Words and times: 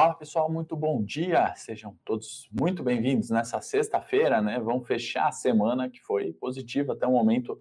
Fala 0.00 0.14
pessoal, 0.14 0.50
muito 0.50 0.74
bom 0.74 1.04
dia. 1.04 1.52
Sejam 1.56 1.94
todos 2.06 2.48
muito 2.58 2.82
bem-vindos 2.82 3.28
nessa 3.28 3.60
sexta-feira, 3.60 4.40
né? 4.40 4.58
Vamos 4.58 4.88
fechar 4.88 5.28
a 5.28 5.30
semana 5.30 5.90
que 5.90 6.00
foi 6.00 6.32
positiva 6.32 6.94
até 6.94 7.06
o 7.06 7.10
momento 7.10 7.60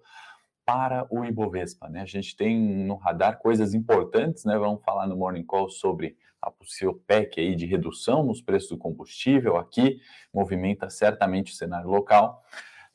para 0.66 1.06
o 1.12 1.26
Ibovespa, 1.26 1.90
né? 1.90 2.00
A 2.00 2.06
gente 2.06 2.38
tem 2.38 2.58
no 2.58 2.96
radar 2.96 3.40
coisas 3.40 3.74
importantes, 3.74 4.46
né? 4.46 4.58
Vamos 4.58 4.82
falar 4.86 5.06
no 5.06 5.18
Morning 5.18 5.44
Call 5.44 5.70
sobre 5.70 6.16
a 6.42 6.50
possível 6.50 7.04
PEC 7.06 7.42
aí 7.42 7.56
de 7.58 7.66
redução 7.66 8.24
nos 8.24 8.42
preços 8.42 8.70
do 8.70 8.78
combustível 8.78 9.58
aqui, 9.58 10.00
movimenta 10.34 10.90
certamente 10.90 11.52
o 11.52 11.56
cenário 11.58 11.90
local. 11.90 12.42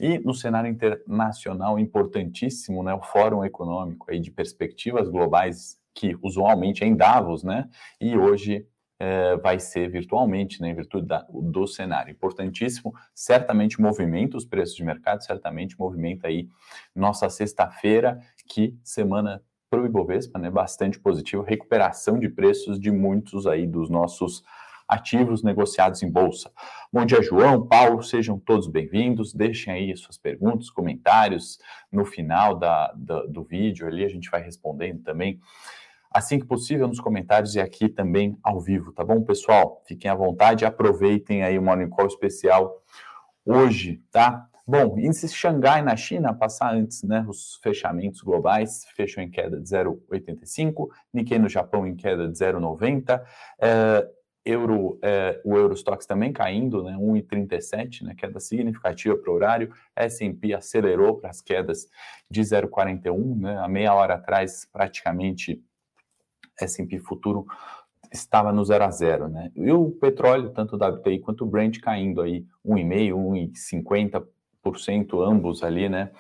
E 0.00 0.18
no 0.20 0.32
cenário 0.32 0.70
internacional 0.70 1.78
importantíssimo, 1.78 2.82
né, 2.82 2.94
o 2.94 3.02
Fórum 3.02 3.44
Econômico 3.44 4.10
aí 4.10 4.20
de 4.20 4.30
Perspectivas 4.30 5.06
Globais, 5.10 5.78
que 5.92 6.16
usualmente 6.22 6.82
é 6.82 6.86
em 6.86 6.96
Davos, 6.96 7.44
né, 7.44 7.68
e 8.00 8.16
hoje 8.16 8.66
é, 9.04 9.36
vai 9.36 9.60
ser 9.60 9.90
virtualmente, 9.90 10.62
né, 10.62 10.70
em 10.70 10.74
virtude 10.74 11.06
da, 11.06 11.26
do 11.30 11.66
cenário. 11.66 12.10
Importantíssimo, 12.10 12.94
certamente 13.14 13.78
movimenta 13.80 14.36
os 14.36 14.46
preços 14.46 14.74
de 14.74 14.82
mercado, 14.82 15.22
certamente 15.22 15.78
movimenta 15.78 16.28
aí 16.28 16.48
nossa 16.94 17.28
sexta-feira, 17.28 18.18
que 18.48 18.74
semana 18.82 19.42
para 19.68 19.82
o 19.82 19.86
Ibovespa, 19.86 20.38
né, 20.38 20.48
bastante 20.48 20.98
positivo, 20.98 21.42
recuperação 21.42 22.18
de 22.18 22.30
preços 22.30 22.80
de 22.80 22.90
muitos 22.90 23.46
aí 23.46 23.66
dos 23.66 23.90
nossos 23.90 24.42
ativos 24.88 25.42
negociados 25.42 26.02
em 26.02 26.10
bolsa. 26.10 26.50
Bom 26.92 27.04
dia, 27.04 27.20
João, 27.22 27.66
Paulo, 27.66 28.02
sejam 28.02 28.38
todos 28.38 28.68
bem-vindos. 28.68 29.34
Deixem 29.34 29.72
aí 29.72 29.96
suas 29.96 30.16
perguntas, 30.16 30.70
comentários 30.70 31.58
no 31.90 32.04
final 32.04 32.58
da, 32.58 32.92
da, 32.96 33.22
do 33.26 33.42
vídeo 33.42 33.86
ali, 33.86 34.04
a 34.04 34.08
gente 34.08 34.30
vai 34.30 34.42
respondendo 34.42 35.02
também. 35.02 35.40
Assim 36.14 36.38
que 36.38 36.46
possível, 36.46 36.86
nos 36.86 37.00
comentários 37.00 37.56
e 37.56 37.60
aqui 37.60 37.88
também 37.88 38.38
ao 38.40 38.60
vivo, 38.60 38.92
tá 38.92 39.02
bom, 39.02 39.20
pessoal? 39.24 39.82
Fiquem 39.84 40.08
à 40.08 40.14
vontade, 40.14 40.64
aproveitem 40.64 41.42
aí 41.42 41.58
o 41.58 41.62
Morning 41.62 41.88
Call 41.88 42.06
especial 42.06 42.80
hoje, 43.44 44.00
tá? 44.12 44.48
Bom, 44.64 44.96
índice 44.96 45.28
Xangai 45.28 45.82
na 45.82 45.96
China, 45.96 46.32
passar 46.32 46.72
antes, 46.72 47.02
né, 47.02 47.26
os 47.28 47.56
fechamentos 47.56 48.20
globais, 48.20 48.84
fechou 48.94 49.24
em 49.24 49.28
queda 49.28 49.60
de 49.60 49.68
0,85, 49.68 50.88
Nikkei 51.12 51.38
no 51.40 51.48
Japão 51.48 51.84
em 51.84 51.96
queda 51.96 52.28
de 52.28 52.38
0,90, 52.38 53.20
é, 53.60 54.08
euro, 54.44 55.00
é, 55.02 55.40
o 55.44 55.56
Eurostox 55.56 56.06
também 56.06 56.32
caindo, 56.32 56.84
né, 56.84 56.96
1,37, 56.96 58.04
né, 58.04 58.14
queda 58.16 58.38
significativa 58.38 59.16
para 59.16 59.32
o 59.32 59.34
horário, 59.34 59.74
S&P 59.96 60.54
acelerou 60.54 61.16
para 61.16 61.30
as 61.30 61.40
quedas 61.40 61.88
de 62.30 62.40
0,41, 62.40 63.40
né, 63.40 63.58
a 63.58 63.66
meia 63.66 63.92
hora 63.92 64.14
atrás 64.14 64.64
praticamente 64.72 65.60
S&P 66.60 66.98
futuro 66.98 67.46
estava 68.12 68.52
no 68.52 68.64
0 68.64 68.84
a 68.84 68.90
0, 68.90 69.28
né, 69.28 69.50
e 69.56 69.72
o 69.72 69.90
petróleo, 69.90 70.50
tanto 70.50 70.76
o 70.76 70.78
WTI 70.78 71.18
quanto 71.18 71.44
o 71.44 71.46
Brent 71.46 71.80
caindo 71.80 72.20
aí 72.22 72.46
1,5, 72.64 73.12
1,50%, 74.64 75.28
ambos 75.28 75.62
ali, 75.64 75.88
né, 75.88 76.10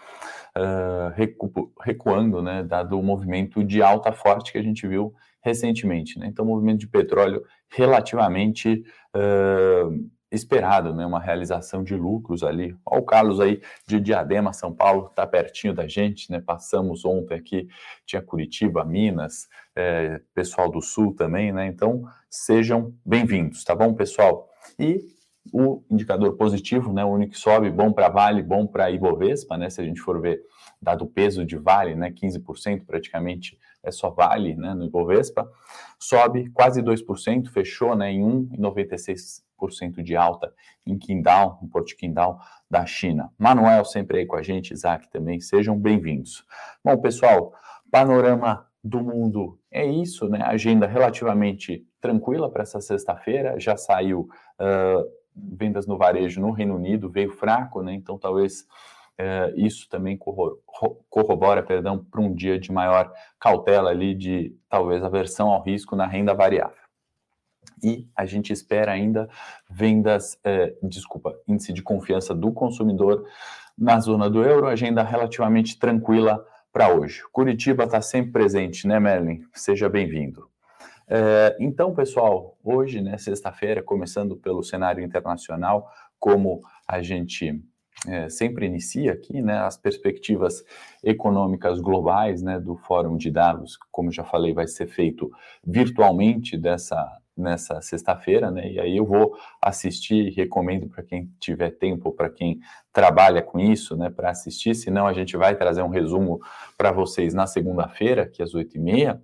uh, 0.56 1.14
recu 1.14 1.72
recuando, 1.80 2.42
né, 2.42 2.62
dado 2.62 2.98
o 2.98 3.02
movimento 3.02 3.62
de 3.62 3.82
alta 3.82 4.12
forte 4.12 4.52
que 4.52 4.58
a 4.58 4.62
gente 4.62 4.86
viu 4.86 5.14
recentemente. 5.42 6.18
Né? 6.18 6.26
Então, 6.26 6.44
movimento 6.44 6.80
de 6.80 6.88
petróleo 6.88 7.44
relativamente 7.68 8.82
uh, 9.14 10.10
esperado, 10.34 10.94
né? 10.94 11.06
uma 11.06 11.20
realização 11.20 11.82
de 11.82 11.94
lucros 11.94 12.42
ali. 12.42 12.76
Olha 12.84 13.00
o 13.00 13.04
Carlos 13.04 13.40
aí 13.40 13.60
de 13.86 14.00
Diadema, 14.00 14.52
São 14.52 14.72
Paulo, 14.72 15.06
está 15.06 15.26
pertinho 15.26 15.74
da 15.74 15.86
gente, 15.86 16.30
né? 16.30 16.40
Passamos 16.40 17.04
ontem 17.04 17.34
aqui, 17.34 17.68
tinha 18.04 18.20
Curitiba, 18.20 18.84
Minas, 18.84 19.48
é, 19.74 20.20
pessoal 20.34 20.70
do 20.70 20.80
Sul 20.80 21.14
também, 21.14 21.52
né? 21.52 21.66
Então, 21.66 22.04
sejam 22.28 22.94
bem-vindos, 23.04 23.64
tá 23.64 23.74
bom, 23.74 23.94
pessoal? 23.94 24.48
E 24.78 25.00
o 25.52 25.82
indicador 25.90 26.36
positivo, 26.36 26.92
né, 26.92 27.04
o 27.04 27.08
único 27.08 27.32
que 27.32 27.38
sobe, 27.38 27.70
bom 27.70 27.92
para 27.92 28.08
Vale, 28.08 28.42
bom 28.42 28.66
para 28.66 28.90
Ibovespa, 28.90 29.56
né, 29.56 29.68
se 29.68 29.80
a 29.80 29.84
gente 29.84 30.00
for 30.00 30.20
ver 30.20 30.40
dado 30.80 31.04
o 31.04 31.06
peso 31.06 31.44
de 31.44 31.56
Vale, 31.56 31.94
né, 31.94 32.10
15% 32.10 32.84
praticamente 32.86 33.58
é 33.82 33.90
só 33.90 34.10
Vale, 34.10 34.54
né, 34.54 34.72
no 34.72 34.84
Ibovespa, 34.86 35.46
sobe 35.98 36.48
quase 36.50 36.82
2%, 36.82 37.50
fechou, 37.50 37.94
né, 37.94 38.10
em 38.10 38.22
1,96% 38.22 39.43
de 40.02 40.16
alta 40.16 40.52
em 40.86 40.98
Qingdao, 40.98 41.58
no 41.62 41.68
Porto 41.68 41.96
Qingdao 41.96 42.38
da 42.70 42.84
China. 42.86 43.30
Manuel 43.38 43.84
sempre 43.84 44.18
aí 44.18 44.26
com 44.26 44.36
a 44.36 44.42
gente, 44.42 44.72
Isaac 44.72 45.08
também, 45.10 45.40
sejam 45.40 45.78
bem-vindos. 45.78 46.44
Bom, 46.84 46.96
pessoal, 46.98 47.52
panorama 47.90 48.66
do 48.82 49.00
mundo 49.00 49.58
é 49.70 49.86
isso, 49.86 50.28
né, 50.28 50.42
agenda 50.42 50.86
relativamente 50.86 51.86
tranquila 52.00 52.50
para 52.50 52.62
essa 52.62 52.80
sexta-feira, 52.80 53.58
já 53.58 53.76
saiu... 53.76 54.28
Uh, 54.60 55.24
vendas 55.36 55.84
no 55.84 55.98
varejo 55.98 56.40
no 56.40 56.52
Reino 56.52 56.76
Unido 56.76 57.10
veio 57.10 57.28
fraco, 57.32 57.82
né? 57.82 57.92
Então 57.92 58.16
talvez 58.16 58.68
isso 59.56 59.88
também 59.88 60.16
corrobora, 61.10 61.60
perdão, 61.60 62.04
para 62.08 62.20
um 62.20 62.32
dia 62.32 62.56
de 62.56 62.70
maior 62.70 63.12
cautela 63.40 63.90
ali 63.90 64.14
de 64.14 64.56
talvez 64.68 65.02
aversão 65.02 65.48
ao 65.48 65.60
risco 65.60 65.96
na 65.96 66.06
renda 66.06 66.32
variável. 66.32 66.83
E 67.82 68.08
a 68.16 68.24
gente 68.24 68.52
espera 68.52 68.92
ainda 68.92 69.28
vendas, 69.68 70.38
é, 70.44 70.74
desculpa, 70.82 71.34
índice 71.46 71.72
de 71.72 71.82
confiança 71.82 72.34
do 72.34 72.52
consumidor 72.52 73.26
na 73.76 73.98
zona 74.00 74.30
do 74.30 74.42
euro, 74.42 74.66
agenda 74.66 75.02
relativamente 75.02 75.78
tranquila 75.78 76.44
para 76.72 76.92
hoje. 76.92 77.22
Curitiba 77.32 77.84
está 77.84 78.00
sempre 78.00 78.32
presente, 78.32 78.86
né, 78.86 78.98
Merlin? 78.98 79.44
Seja 79.52 79.88
bem-vindo. 79.88 80.48
É, 81.06 81.56
então, 81.60 81.94
pessoal, 81.94 82.56
hoje, 82.64 83.00
né, 83.00 83.18
sexta-feira, 83.18 83.82
começando 83.82 84.36
pelo 84.36 84.62
cenário 84.62 85.04
internacional, 85.04 85.90
como 86.18 86.62
a 86.88 87.02
gente 87.02 87.62
é, 88.08 88.28
sempre 88.28 88.66
inicia 88.66 89.12
aqui, 89.12 89.40
né, 89.42 89.58
as 89.58 89.76
perspectivas 89.76 90.64
econômicas 91.02 91.80
globais, 91.80 92.42
né, 92.42 92.58
do 92.58 92.76
Fórum 92.76 93.16
de 93.16 93.30
Davos, 93.30 93.78
como 93.90 94.10
já 94.10 94.24
falei, 94.24 94.52
vai 94.52 94.66
ser 94.66 94.86
feito 94.86 95.30
virtualmente 95.64 96.56
dessa 96.56 97.06
nessa 97.36 97.80
sexta-feira, 97.80 98.50
né? 98.50 98.70
E 98.70 98.80
aí 98.80 98.96
eu 98.96 99.04
vou 99.04 99.36
assistir, 99.60 100.32
recomendo 100.34 100.88
para 100.88 101.02
quem 101.02 101.30
tiver 101.40 101.70
tempo, 101.70 102.12
para 102.12 102.30
quem 102.30 102.60
trabalha 102.92 103.42
com 103.42 103.58
isso, 103.58 103.96
né, 103.96 104.08
para 104.08 104.30
assistir. 104.30 104.74
Senão 104.74 105.06
a 105.06 105.12
gente 105.12 105.36
vai 105.36 105.56
trazer 105.56 105.82
um 105.82 105.88
resumo 105.88 106.40
para 106.78 106.92
vocês 106.92 107.34
na 107.34 107.46
segunda-feira, 107.46 108.26
que 108.26 108.42
às 108.42 108.54
oito 108.54 108.76
e 108.76 108.80
meia 108.80 109.20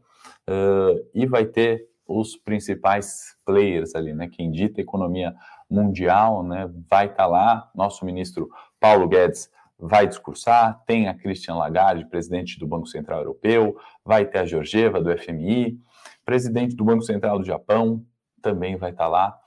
e 1.15 1.27
vai 1.27 1.45
ter 1.45 1.89
os 2.07 2.37
principais 2.37 3.37
players 3.45 3.95
ali, 3.95 4.13
né? 4.13 4.29
Quem 4.29 4.51
dita 4.51 4.81
a 4.81 4.83
economia 4.83 5.35
mundial, 5.69 6.43
né? 6.43 6.69
Vai 6.89 7.07
estar 7.07 7.17
tá 7.17 7.27
lá, 7.27 7.71
nosso 7.75 8.05
ministro 8.05 8.51
Paulo 8.81 9.07
Guedes 9.09 9.49
vai 9.79 10.07
discursar, 10.07 10.83
tem 10.87 11.09
a 11.09 11.15
Christian 11.15 11.55
Lagarde, 11.55 12.05
presidente 12.05 12.59
do 12.59 12.67
Banco 12.67 12.87
Central 12.87 13.21
Europeu, 13.21 13.79
vai 14.05 14.27
ter 14.27 14.39
a 14.39 14.45
Georgieva 14.45 15.01
do 15.01 15.17
FMI, 15.17 15.81
presidente 16.31 16.77
do 16.77 16.85
Banco 16.85 17.03
Central 17.03 17.41
do 17.41 17.45
Japão 17.45 18.07
também 18.41 18.77
vai 18.77 18.93
estar 18.93 19.07
tá 19.07 19.11
lá, 19.11 19.41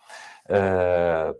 uh, 0.49 1.33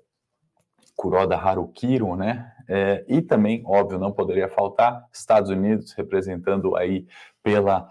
Kuroda 0.96 1.36
Harukiro, 1.36 2.16
né? 2.16 2.50
É, 2.70 3.04
e 3.10 3.22
também, 3.22 3.62
óbvio, 3.66 4.00
não 4.00 4.14
poderia 4.14 4.48
faltar, 4.48 5.06
Estados 5.12 5.50
Unidos 5.50 5.92
representando 5.92 6.78
aí 6.78 7.06
pela 7.44 7.90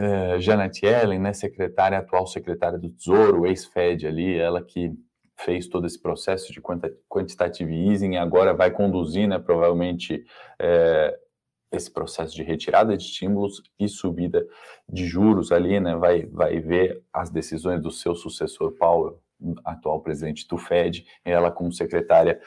uh, 0.00 0.40
Janet 0.40 0.84
Yellen, 0.84 1.20
né, 1.20 1.32
secretária, 1.32 1.96
atual 1.96 2.26
secretária 2.26 2.76
do 2.76 2.90
Tesouro, 2.90 3.46
ex-Fed 3.46 4.08
ali, 4.08 4.36
ela 4.36 4.60
que 4.60 4.92
fez 5.36 5.68
todo 5.68 5.86
esse 5.86 6.02
processo 6.02 6.52
de 6.52 6.60
quantitative 7.08 7.72
easing 7.72 8.14
e 8.14 8.18
agora 8.18 8.52
vai 8.52 8.72
conduzir, 8.72 9.28
né, 9.28 9.38
provavelmente, 9.38 10.24
é, 10.58 11.16
esse 11.70 11.90
processo 11.90 12.34
de 12.34 12.42
retirada 12.42 12.96
de 12.96 13.04
estímulos 13.04 13.62
e 13.78 13.88
subida 13.88 14.44
de 14.88 15.06
juros 15.06 15.52
ali, 15.52 15.78
né, 15.78 15.94
vai, 15.96 16.26
vai 16.26 16.58
ver 16.60 17.02
as 17.12 17.30
decisões 17.30 17.80
do 17.80 17.90
seu 17.90 18.14
sucessor, 18.14 18.72
Powell, 18.72 19.20
atual 19.64 20.00
presidente 20.00 20.46
do 20.48 20.58
Fed, 20.58 21.06
ela 21.24 21.50
como 21.50 21.72
secretária 21.72 22.40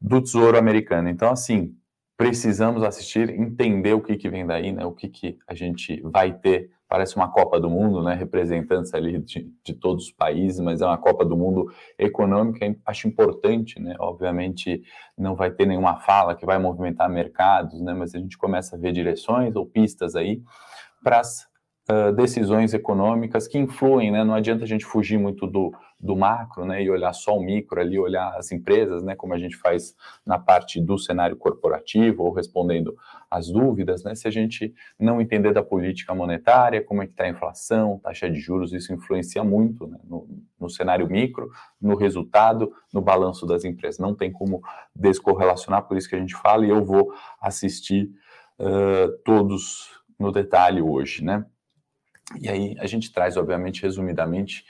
do 0.00 0.20
Tesouro 0.22 0.56
americano. 0.56 1.08
Então, 1.08 1.30
assim, 1.30 1.76
precisamos 2.16 2.82
assistir, 2.82 3.30
entender 3.30 3.94
o 3.94 4.00
que, 4.00 4.16
que 4.16 4.28
vem 4.28 4.46
daí, 4.46 4.72
né, 4.72 4.84
o 4.84 4.92
que, 4.92 5.08
que 5.08 5.38
a 5.46 5.54
gente 5.54 6.00
vai 6.02 6.32
ter 6.32 6.70
parece 6.92 7.16
uma 7.16 7.32
Copa 7.32 7.58
do 7.58 7.70
Mundo, 7.70 8.02
né? 8.02 8.12
Representantes 8.12 8.92
ali 8.92 9.18
de, 9.18 9.50
de, 9.64 9.72
todos 9.72 10.04
os 10.04 10.12
países, 10.12 10.60
mas 10.60 10.82
é 10.82 10.84
uma 10.84 10.98
Copa 10.98 11.24
do 11.24 11.34
Mundo 11.34 11.72
econômica, 11.98 12.66
acho 12.84 13.08
importante, 13.08 13.80
né? 13.80 13.96
Obviamente 13.98 14.82
não 15.16 15.34
vai 15.34 15.50
ter 15.50 15.64
nenhuma 15.64 15.96
fala 16.00 16.34
que 16.34 16.44
vai 16.44 16.58
movimentar 16.58 17.08
mercados, 17.08 17.80
né? 17.80 17.94
Mas 17.94 18.14
a 18.14 18.18
gente 18.18 18.36
começa 18.36 18.76
a 18.76 18.78
ver 18.78 18.92
direções 18.92 19.56
ou 19.56 19.64
pistas 19.64 20.14
aí 20.14 20.42
para 21.02 21.20
as 21.20 21.46
uh, 21.90 22.12
decisões 22.14 22.74
econômicas 22.74 23.48
que 23.48 23.56
influem, 23.56 24.10
né? 24.10 24.22
Não 24.22 24.34
adianta 24.34 24.64
a 24.64 24.68
gente 24.68 24.84
fugir 24.84 25.18
muito 25.18 25.46
do, 25.46 25.72
do 26.02 26.16
macro, 26.16 26.64
né, 26.64 26.82
e 26.82 26.90
olhar 26.90 27.12
só 27.12 27.38
o 27.38 27.42
micro 27.42 27.80
ali, 27.80 27.96
olhar 27.96 28.34
as 28.36 28.50
empresas, 28.50 29.04
né, 29.04 29.14
como 29.14 29.34
a 29.34 29.38
gente 29.38 29.56
faz 29.56 29.94
na 30.26 30.36
parte 30.36 30.80
do 30.80 30.98
cenário 30.98 31.36
corporativo 31.36 32.24
ou 32.24 32.32
respondendo 32.32 32.96
as 33.30 33.48
dúvidas, 33.48 34.02
né, 34.02 34.14
se 34.16 34.26
a 34.26 34.30
gente 34.30 34.74
não 34.98 35.20
entender 35.20 35.52
da 35.52 35.62
política 35.62 36.12
monetária, 36.12 36.82
como 36.82 37.02
é 37.02 37.06
que 37.06 37.12
está 37.12 37.24
a 37.24 37.28
inflação, 37.28 38.00
taxa 38.02 38.28
de 38.28 38.40
juros, 38.40 38.72
isso 38.72 38.92
influencia 38.92 39.44
muito 39.44 39.86
né, 39.86 39.98
no, 40.02 40.28
no 40.58 40.68
cenário 40.68 41.06
micro, 41.06 41.48
no 41.80 41.94
resultado, 41.94 42.72
no 42.92 43.00
balanço 43.00 43.46
das 43.46 43.64
empresas. 43.64 43.98
Não 44.00 44.14
tem 44.14 44.32
como 44.32 44.60
descorrelacionar, 44.94 45.86
por 45.86 45.96
isso 45.96 46.08
que 46.08 46.16
a 46.16 46.20
gente 46.20 46.34
fala, 46.34 46.66
e 46.66 46.70
eu 46.70 46.82
vou 46.84 47.14
assistir 47.40 48.10
uh, 48.58 49.16
todos 49.24 49.88
no 50.18 50.32
detalhe 50.32 50.82
hoje, 50.82 51.24
né? 51.24 51.46
E 52.40 52.48
aí 52.48 52.76
a 52.78 52.86
gente 52.86 53.12
traz, 53.12 53.36
obviamente, 53.36 53.82
resumidamente, 53.82 54.64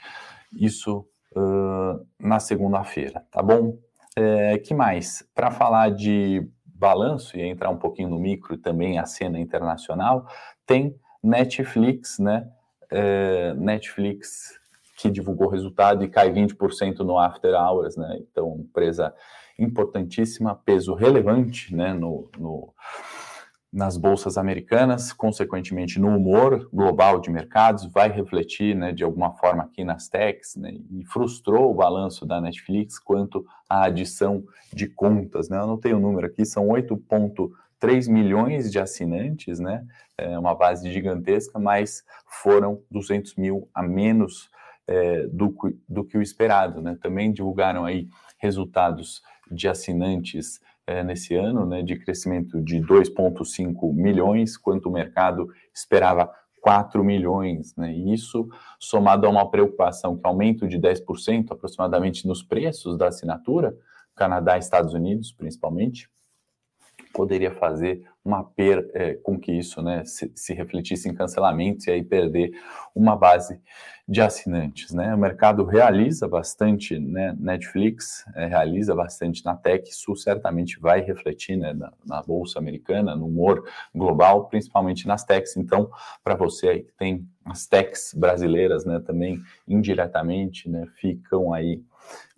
isso 0.51 1.07
uh, 1.35 2.05
na 2.19 2.39
segunda-feira, 2.39 3.25
tá 3.31 3.41
bom? 3.41 3.77
É, 4.15 4.57
que 4.59 4.73
mais? 4.73 5.27
Para 5.33 5.49
falar 5.51 5.89
de 5.89 6.47
balanço 6.65 7.37
e 7.37 7.41
entrar 7.41 7.69
um 7.69 7.77
pouquinho 7.77 8.09
no 8.09 8.19
micro 8.19 8.57
também 8.57 8.99
a 8.99 9.05
cena 9.05 9.39
internacional, 9.39 10.27
tem 10.65 10.95
Netflix, 11.23 12.19
né? 12.19 12.47
É, 12.91 13.53
Netflix 13.55 14.59
que 14.97 15.09
divulgou 15.09 15.47
resultado 15.47 16.03
e 16.03 16.07
cai 16.07 16.31
20% 16.31 16.99
no 16.99 17.17
after 17.17 17.53
hours, 17.55 17.97
né? 17.97 18.19
Então, 18.21 18.57
empresa 18.59 19.13
importantíssima, 19.57 20.55
peso 20.55 20.93
relevante, 20.93 21.75
né? 21.75 21.93
No, 21.93 22.29
no 22.37 22.73
nas 23.73 23.97
bolsas 23.97 24.37
americanas, 24.37 25.11
consequentemente 25.11 25.99
no 25.99 26.15
humor 26.15 26.69
global 26.71 27.19
de 27.19 27.31
mercados, 27.31 27.85
vai 27.87 28.07
refletir 28.07 28.75
né, 28.75 28.91
de 28.91 29.03
alguma 29.03 29.31
forma 29.31 29.63
aqui 29.63 29.83
nas 29.83 30.07
techs, 30.07 30.55
né, 30.55 30.75
e 30.91 31.03
frustrou 31.05 31.71
o 31.71 31.73
balanço 31.73 32.23
da 32.23 32.39
Netflix 32.39 32.99
quanto 32.99 33.43
à 33.67 33.85
adição 33.85 34.43
de 34.71 34.87
contas. 34.87 35.49
Né? 35.49 35.57
Eu 35.57 35.65
não 35.65 35.79
tenho 35.79 35.97
o 35.97 35.99
número 35.99 36.27
aqui, 36.27 36.45
são 36.45 36.67
8,3 36.67 38.07
milhões 38.11 38.71
de 38.71 38.77
assinantes, 38.77 39.59
né? 39.59 39.83
é 40.19 40.37
uma 40.37 40.53
base 40.53 40.91
gigantesca, 40.93 41.57
mas 41.57 42.03
foram 42.27 42.79
200 42.91 43.35
mil 43.35 43.67
a 43.73 43.81
menos 43.81 44.51
é, 44.87 45.25
do, 45.25 45.51
do 45.89 46.03
que 46.03 46.15
o 46.15 46.21
esperado. 46.21 46.79
Né? 46.79 46.95
Também 47.01 47.33
divulgaram 47.33 47.85
aí 47.85 48.07
resultados 48.37 49.23
de 49.51 49.67
assinantes 49.67 50.61
é, 50.85 51.03
nesse 51.03 51.35
ano, 51.35 51.65
né, 51.65 51.81
de 51.81 51.97
crescimento 51.97 52.61
de 52.61 52.79
2,5 52.81 53.93
milhões, 53.93 54.57
quanto 54.57 54.89
o 54.89 54.91
mercado 54.91 55.47
esperava 55.73 56.29
4 56.61 57.03
milhões, 57.03 57.75
né, 57.75 57.93
e 57.93 58.13
isso 58.13 58.47
somado 58.79 59.25
a 59.27 59.29
uma 59.29 59.49
preocupação 59.49 60.17
que 60.17 60.25
aumento 60.25 60.67
de 60.67 60.77
10% 60.77 61.51
aproximadamente 61.51 62.27
nos 62.27 62.41
preços 62.41 62.97
da 62.97 63.07
assinatura, 63.07 63.75
Canadá 64.15 64.55
e 64.55 64.59
Estados 64.59 64.93
Unidos 64.93 65.31
principalmente, 65.31 66.09
poderia 67.13 67.51
fazer 67.51 68.03
uma 68.25 68.43
per, 68.43 68.89
é, 68.93 69.13
com 69.15 69.39
que 69.39 69.51
isso 69.51 69.81
né, 69.81 70.03
se, 70.05 70.31
se, 70.33 70.53
refletisse 70.53 71.07
em 71.07 71.13
cancelamentos 71.13 71.85
e 71.87 71.91
aí 71.91 72.03
perder 72.03 72.51
uma 72.95 73.15
base 73.15 73.59
de 74.07 74.21
assinantes. 74.21 74.93
Né? 74.93 75.13
O 75.13 75.17
mercado 75.17 75.63
realiza 75.63 76.27
bastante, 76.27 76.97
né, 76.97 77.35
Netflix 77.37 78.25
é, 78.35 78.47
realiza 78.47 78.95
bastante 78.95 79.45
na 79.45 79.55
tech, 79.55 79.89
isso 79.89 80.15
certamente 80.15 80.79
vai 80.79 81.01
refletir 81.01 81.57
né, 81.57 81.73
na, 81.73 81.93
na, 82.05 82.21
bolsa 82.21 82.59
americana, 82.59 83.15
no 83.15 83.27
humor 83.27 83.63
global, 83.93 84.47
principalmente 84.47 85.07
nas 85.07 85.23
techs. 85.23 85.55
Então, 85.55 85.89
para 86.23 86.35
você 86.35 86.69
aí 86.69 86.83
que 86.83 86.93
tem 86.93 87.27
as 87.45 87.67
techs 87.67 88.13
brasileiras 88.13 88.85
né, 88.85 88.99
também 88.99 89.39
indiretamente 89.67 90.69
né, 90.69 90.87
ficam 90.95 91.53
aí 91.53 91.81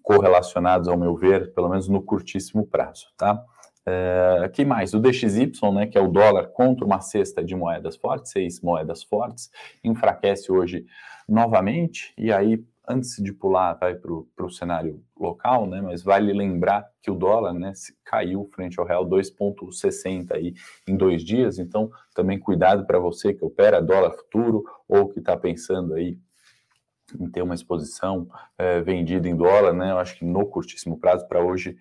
correlacionados, 0.02 0.88
ao 0.88 0.98
meu 0.98 1.16
ver, 1.16 1.52
pelo 1.54 1.70
menos 1.70 1.90
no 1.90 2.00
curtíssimo 2.00 2.66
prazo, 2.66 3.08
tá? 3.18 3.44
Uh, 3.88 4.50
que 4.50 4.66
mais? 4.66 4.96
O 4.96 5.00
DXY, 5.00 5.52
né, 5.72 5.86
que 5.86 5.98
é 5.98 6.02
o 6.02 6.08
dólar 6.08 6.48
contra 6.48 6.84
uma 6.84 7.02
cesta 7.02 7.44
de 7.44 7.56
moedas 7.56 7.96
fortes, 7.96 8.32
seis 8.32 8.60
moedas 8.60 9.04
fortes, 9.04 9.52
enfraquece 9.84 10.52
hoje 10.52 10.86
novamente, 11.30 12.12
e 12.18 12.32
aí, 12.32 12.64
antes 12.88 13.22
de 13.22 13.32
pular, 13.32 13.76
vai 13.76 13.94
para 13.94 14.12
o 14.12 14.50
cenário 14.50 15.04
local, 15.20 15.68
né, 15.68 15.82
mas 15.82 16.04
vale 16.04 16.34
lembrar 16.34 16.88
que 17.00 17.12
o 17.12 17.16
dólar 17.16 17.54
né, 17.54 17.74
caiu 18.04 18.50
frente 18.56 18.80
ao 18.80 18.88
real 18.88 19.08
2,60 19.08 20.32
aí 20.34 20.56
em 20.88 20.98
dois 20.98 21.24
dias, 21.24 21.60
então 21.60 21.92
também 22.16 22.40
cuidado 22.40 22.88
para 22.88 22.98
você 22.98 23.36
que 23.36 23.46
opera 23.46 23.82
dólar 23.82 24.12
futuro 24.14 24.64
ou 24.88 25.10
que 25.10 25.20
está 25.20 25.38
pensando 25.38 25.94
aí 25.94 26.18
em 27.20 27.30
ter 27.30 27.42
uma 27.42 27.54
exposição 27.54 28.28
é, 28.58 28.82
vendida 28.82 29.28
em 29.28 29.36
dólar, 29.36 29.74
né? 29.74 29.92
Eu 29.92 30.00
acho 30.00 30.18
que 30.18 30.26
no 30.26 30.46
curtíssimo 30.46 30.98
prazo 30.98 31.28
para 31.28 31.44
hoje 31.44 31.78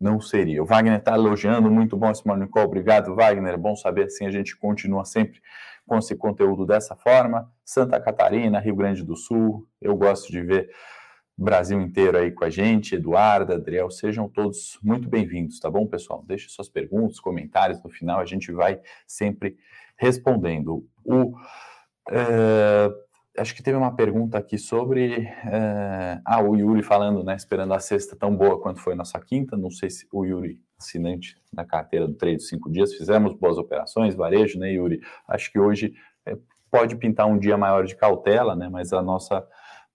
não 0.00 0.20
seria. 0.20 0.62
O 0.62 0.66
Wagner 0.66 0.98
está 0.98 1.14
elogiando, 1.14 1.70
muito 1.70 1.96
bom 1.96 2.10
esse 2.10 2.22
Call, 2.22 2.64
obrigado 2.64 3.14
Wagner, 3.14 3.54
é 3.54 3.56
bom 3.56 3.74
saber 3.74 4.04
assim 4.04 4.26
a 4.26 4.30
gente 4.30 4.56
continua 4.56 5.04
sempre 5.04 5.40
com 5.86 5.98
esse 5.98 6.14
conteúdo 6.14 6.64
dessa 6.64 6.94
forma. 6.94 7.50
Santa 7.64 7.98
Catarina, 8.00 8.60
Rio 8.60 8.76
Grande 8.76 9.02
do 9.02 9.16
Sul, 9.16 9.66
eu 9.80 9.96
gosto 9.96 10.30
de 10.30 10.42
ver 10.42 10.70
Brasil 11.36 11.80
inteiro 11.80 12.18
aí 12.18 12.30
com 12.30 12.44
a 12.44 12.50
gente, 12.50 12.94
Eduardo, 12.94 13.52
Adriel, 13.52 13.90
sejam 13.90 14.28
todos 14.28 14.78
muito 14.82 15.08
bem-vindos, 15.08 15.58
tá 15.58 15.70
bom, 15.70 15.86
pessoal? 15.86 16.22
Deixe 16.26 16.48
suas 16.48 16.68
perguntas, 16.68 17.20
comentários, 17.20 17.82
no 17.82 17.90
final 17.90 18.20
a 18.20 18.24
gente 18.24 18.52
vai 18.52 18.80
sempre 19.06 19.56
respondendo. 19.96 20.86
O... 21.04 21.34
É 22.10 22.88
acho 23.38 23.54
que 23.54 23.62
teve 23.62 23.76
uma 23.76 23.94
pergunta 23.94 24.38
aqui 24.38 24.58
sobre. 24.58 25.28
É, 25.46 26.20
ah, 26.24 26.42
o 26.42 26.56
Yuri 26.56 26.82
falando, 26.82 27.22
né? 27.22 27.36
Esperando 27.36 27.72
a 27.72 27.80
sexta 27.80 28.16
tão 28.16 28.34
boa 28.36 28.60
quanto 28.60 28.80
foi 28.80 28.94
nossa 28.94 29.20
quinta. 29.20 29.56
Não 29.56 29.70
sei 29.70 29.90
se 29.90 30.06
o 30.12 30.24
Yuri, 30.24 30.60
assinante 30.78 31.36
da 31.52 31.64
carteira 31.64 32.06
do 32.06 32.14
trade 32.14 32.42
cinco 32.42 32.70
dias, 32.70 32.94
fizemos 32.94 33.32
boas 33.34 33.58
operações, 33.58 34.14
varejo, 34.14 34.58
né, 34.58 34.72
Yuri? 34.72 35.00
Acho 35.26 35.50
que 35.50 35.58
hoje 35.58 35.94
é, 36.26 36.36
pode 36.70 36.96
pintar 36.96 37.26
um 37.26 37.38
dia 37.38 37.56
maior 37.56 37.84
de 37.84 37.96
cautela, 37.96 38.54
né? 38.54 38.68
Mas 38.68 38.92
a 38.92 39.02
nossa 39.02 39.46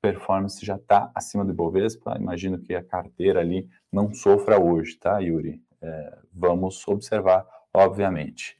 performance 0.01 0.65
já 0.65 0.75
está 0.75 1.11
acima 1.15 1.45
do 1.45 1.51
Ibovespa. 1.51 2.17
Imagino 2.19 2.59
que 2.59 2.75
a 2.75 2.83
carteira 2.83 3.39
ali 3.39 3.67
não 3.91 4.13
sofra 4.13 4.59
hoje, 4.59 4.97
tá, 4.97 5.19
Yuri? 5.19 5.61
É, 5.81 6.17
vamos 6.33 6.87
observar, 6.87 7.45
obviamente. 7.73 8.57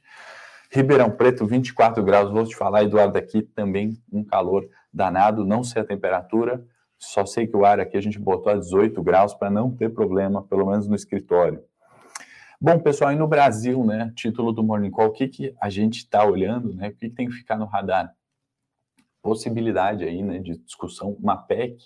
Ribeirão 0.74 1.08
Preto, 1.08 1.46
24 1.46 2.02
graus, 2.02 2.32
vou 2.32 2.44
te 2.44 2.56
falar, 2.56 2.82
Eduardo, 2.82 3.16
aqui 3.16 3.42
também 3.42 3.96
um 4.12 4.24
calor 4.24 4.68
danado, 4.92 5.44
não 5.44 5.62
sei 5.62 5.82
a 5.82 5.84
temperatura, 5.84 6.66
só 6.98 7.24
sei 7.24 7.46
que 7.46 7.56
o 7.56 7.64
ar 7.64 7.78
aqui 7.78 7.96
a 7.96 8.00
gente 8.00 8.18
botou 8.18 8.52
a 8.52 8.56
18 8.56 9.00
graus 9.00 9.32
para 9.34 9.48
não 9.48 9.70
ter 9.70 9.94
problema, 9.94 10.42
pelo 10.42 10.66
menos 10.66 10.88
no 10.88 10.96
escritório. 10.96 11.62
Bom, 12.60 12.76
pessoal, 12.80 13.12
e 13.12 13.16
no 13.16 13.28
Brasil, 13.28 13.84
né, 13.84 14.12
título 14.16 14.50
do 14.50 14.64
Morning 14.64 14.90
Call, 14.90 15.06
o 15.06 15.12
que, 15.12 15.28
que 15.28 15.54
a 15.60 15.70
gente 15.70 15.98
está 15.98 16.24
olhando, 16.24 16.74
né, 16.74 16.88
o 16.88 16.90
que, 16.90 17.08
que 17.08 17.14
tem 17.14 17.28
que 17.28 17.34
ficar 17.34 17.56
no 17.56 17.66
radar? 17.66 18.12
Possibilidade 19.22 20.02
aí, 20.02 20.24
né, 20.24 20.40
de 20.40 20.58
discussão, 20.58 21.16
uma 21.20 21.36
PEC 21.36 21.76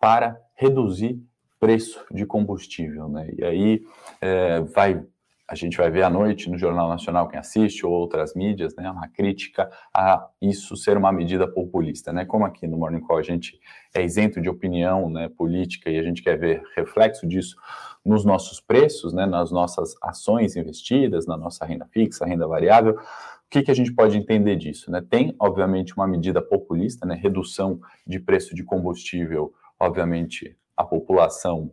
para 0.00 0.40
reduzir 0.54 1.20
preço 1.58 2.06
de 2.12 2.24
combustível, 2.24 3.08
né, 3.08 3.32
e 3.36 3.44
aí 3.44 3.82
é, 4.20 4.60
vai 4.60 5.04
a 5.48 5.54
gente 5.54 5.78
vai 5.78 5.90
ver 5.90 6.02
à 6.02 6.10
noite 6.10 6.50
no 6.50 6.58
Jornal 6.58 6.90
Nacional, 6.90 7.26
quem 7.26 7.40
assiste, 7.40 7.86
ou 7.86 7.90
outras 7.90 8.34
mídias, 8.34 8.76
né, 8.76 8.90
uma 8.90 9.08
crítica 9.08 9.70
a 9.94 10.28
isso 10.42 10.76
ser 10.76 10.98
uma 10.98 11.10
medida 11.10 11.48
populista. 11.48 12.12
Né? 12.12 12.26
Como 12.26 12.44
aqui 12.44 12.66
no 12.66 12.76
Morning 12.76 13.00
Call 13.00 13.16
a 13.16 13.22
gente 13.22 13.58
é 13.94 14.04
isento 14.04 14.42
de 14.42 14.48
opinião 14.50 15.08
né, 15.08 15.30
política 15.30 15.88
e 15.88 15.98
a 15.98 16.02
gente 16.02 16.22
quer 16.22 16.38
ver 16.38 16.62
reflexo 16.76 17.26
disso 17.26 17.56
nos 18.04 18.26
nossos 18.26 18.60
preços, 18.60 19.14
né, 19.14 19.24
nas 19.24 19.50
nossas 19.50 19.94
ações 20.02 20.54
investidas, 20.54 21.26
na 21.26 21.36
nossa 21.36 21.64
renda 21.64 21.86
fixa, 21.86 22.26
renda 22.26 22.46
variável, 22.46 22.92
o 22.92 23.50
que, 23.50 23.62
que 23.62 23.70
a 23.70 23.74
gente 23.74 23.94
pode 23.94 24.18
entender 24.18 24.56
disso? 24.56 24.90
Né? 24.90 25.00
Tem, 25.00 25.34
obviamente, 25.40 25.94
uma 25.96 26.06
medida 26.06 26.42
populista, 26.42 27.06
né, 27.06 27.14
redução 27.14 27.80
de 28.06 28.20
preço 28.20 28.54
de 28.54 28.62
combustível, 28.62 29.54
obviamente, 29.80 30.54
a 30.76 30.84
população 30.84 31.70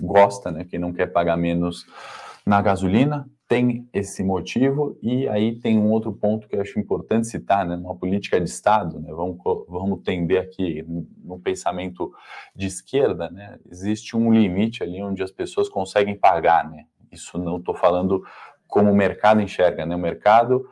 gosta, 0.00 0.50
né, 0.50 0.64
quem 0.64 0.80
não 0.80 0.92
quer 0.92 1.06
pagar 1.06 1.36
menos 1.36 1.86
na 2.46 2.60
gasolina, 2.60 3.28
tem 3.48 3.86
esse 3.92 4.24
motivo, 4.24 4.96
e 5.02 5.28
aí 5.28 5.54
tem 5.58 5.78
um 5.78 5.90
outro 5.90 6.10
ponto 6.10 6.48
que 6.48 6.56
eu 6.56 6.62
acho 6.62 6.78
importante 6.78 7.26
citar, 7.26 7.66
né, 7.66 7.76
uma 7.76 7.94
política 7.94 8.40
de 8.40 8.48
Estado, 8.48 8.98
né, 8.98 9.12
vamos, 9.12 9.36
vamos 9.68 10.00
tender 10.02 10.40
aqui 10.40 10.82
no 11.22 11.38
pensamento 11.38 12.10
de 12.56 12.66
esquerda, 12.66 13.28
né, 13.28 13.58
existe 13.70 14.16
um 14.16 14.32
limite 14.32 14.82
ali 14.82 15.02
onde 15.02 15.22
as 15.22 15.30
pessoas 15.30 15.68
conseguem 15.68 16.16
pagar, 16.16 16.70
né, 16.70 16.86
isso 17.10 17.36
não 17.36 17.58
estou 17.58 17.74
falando 17.74 18.24
como 18.66 18.90
o 18.90 18.96
mercado 18.96 19.42
enxerga, 19.42 19.84
né, 19.84 19.94
o 19.94 19.98
mercado, 19.98 20.66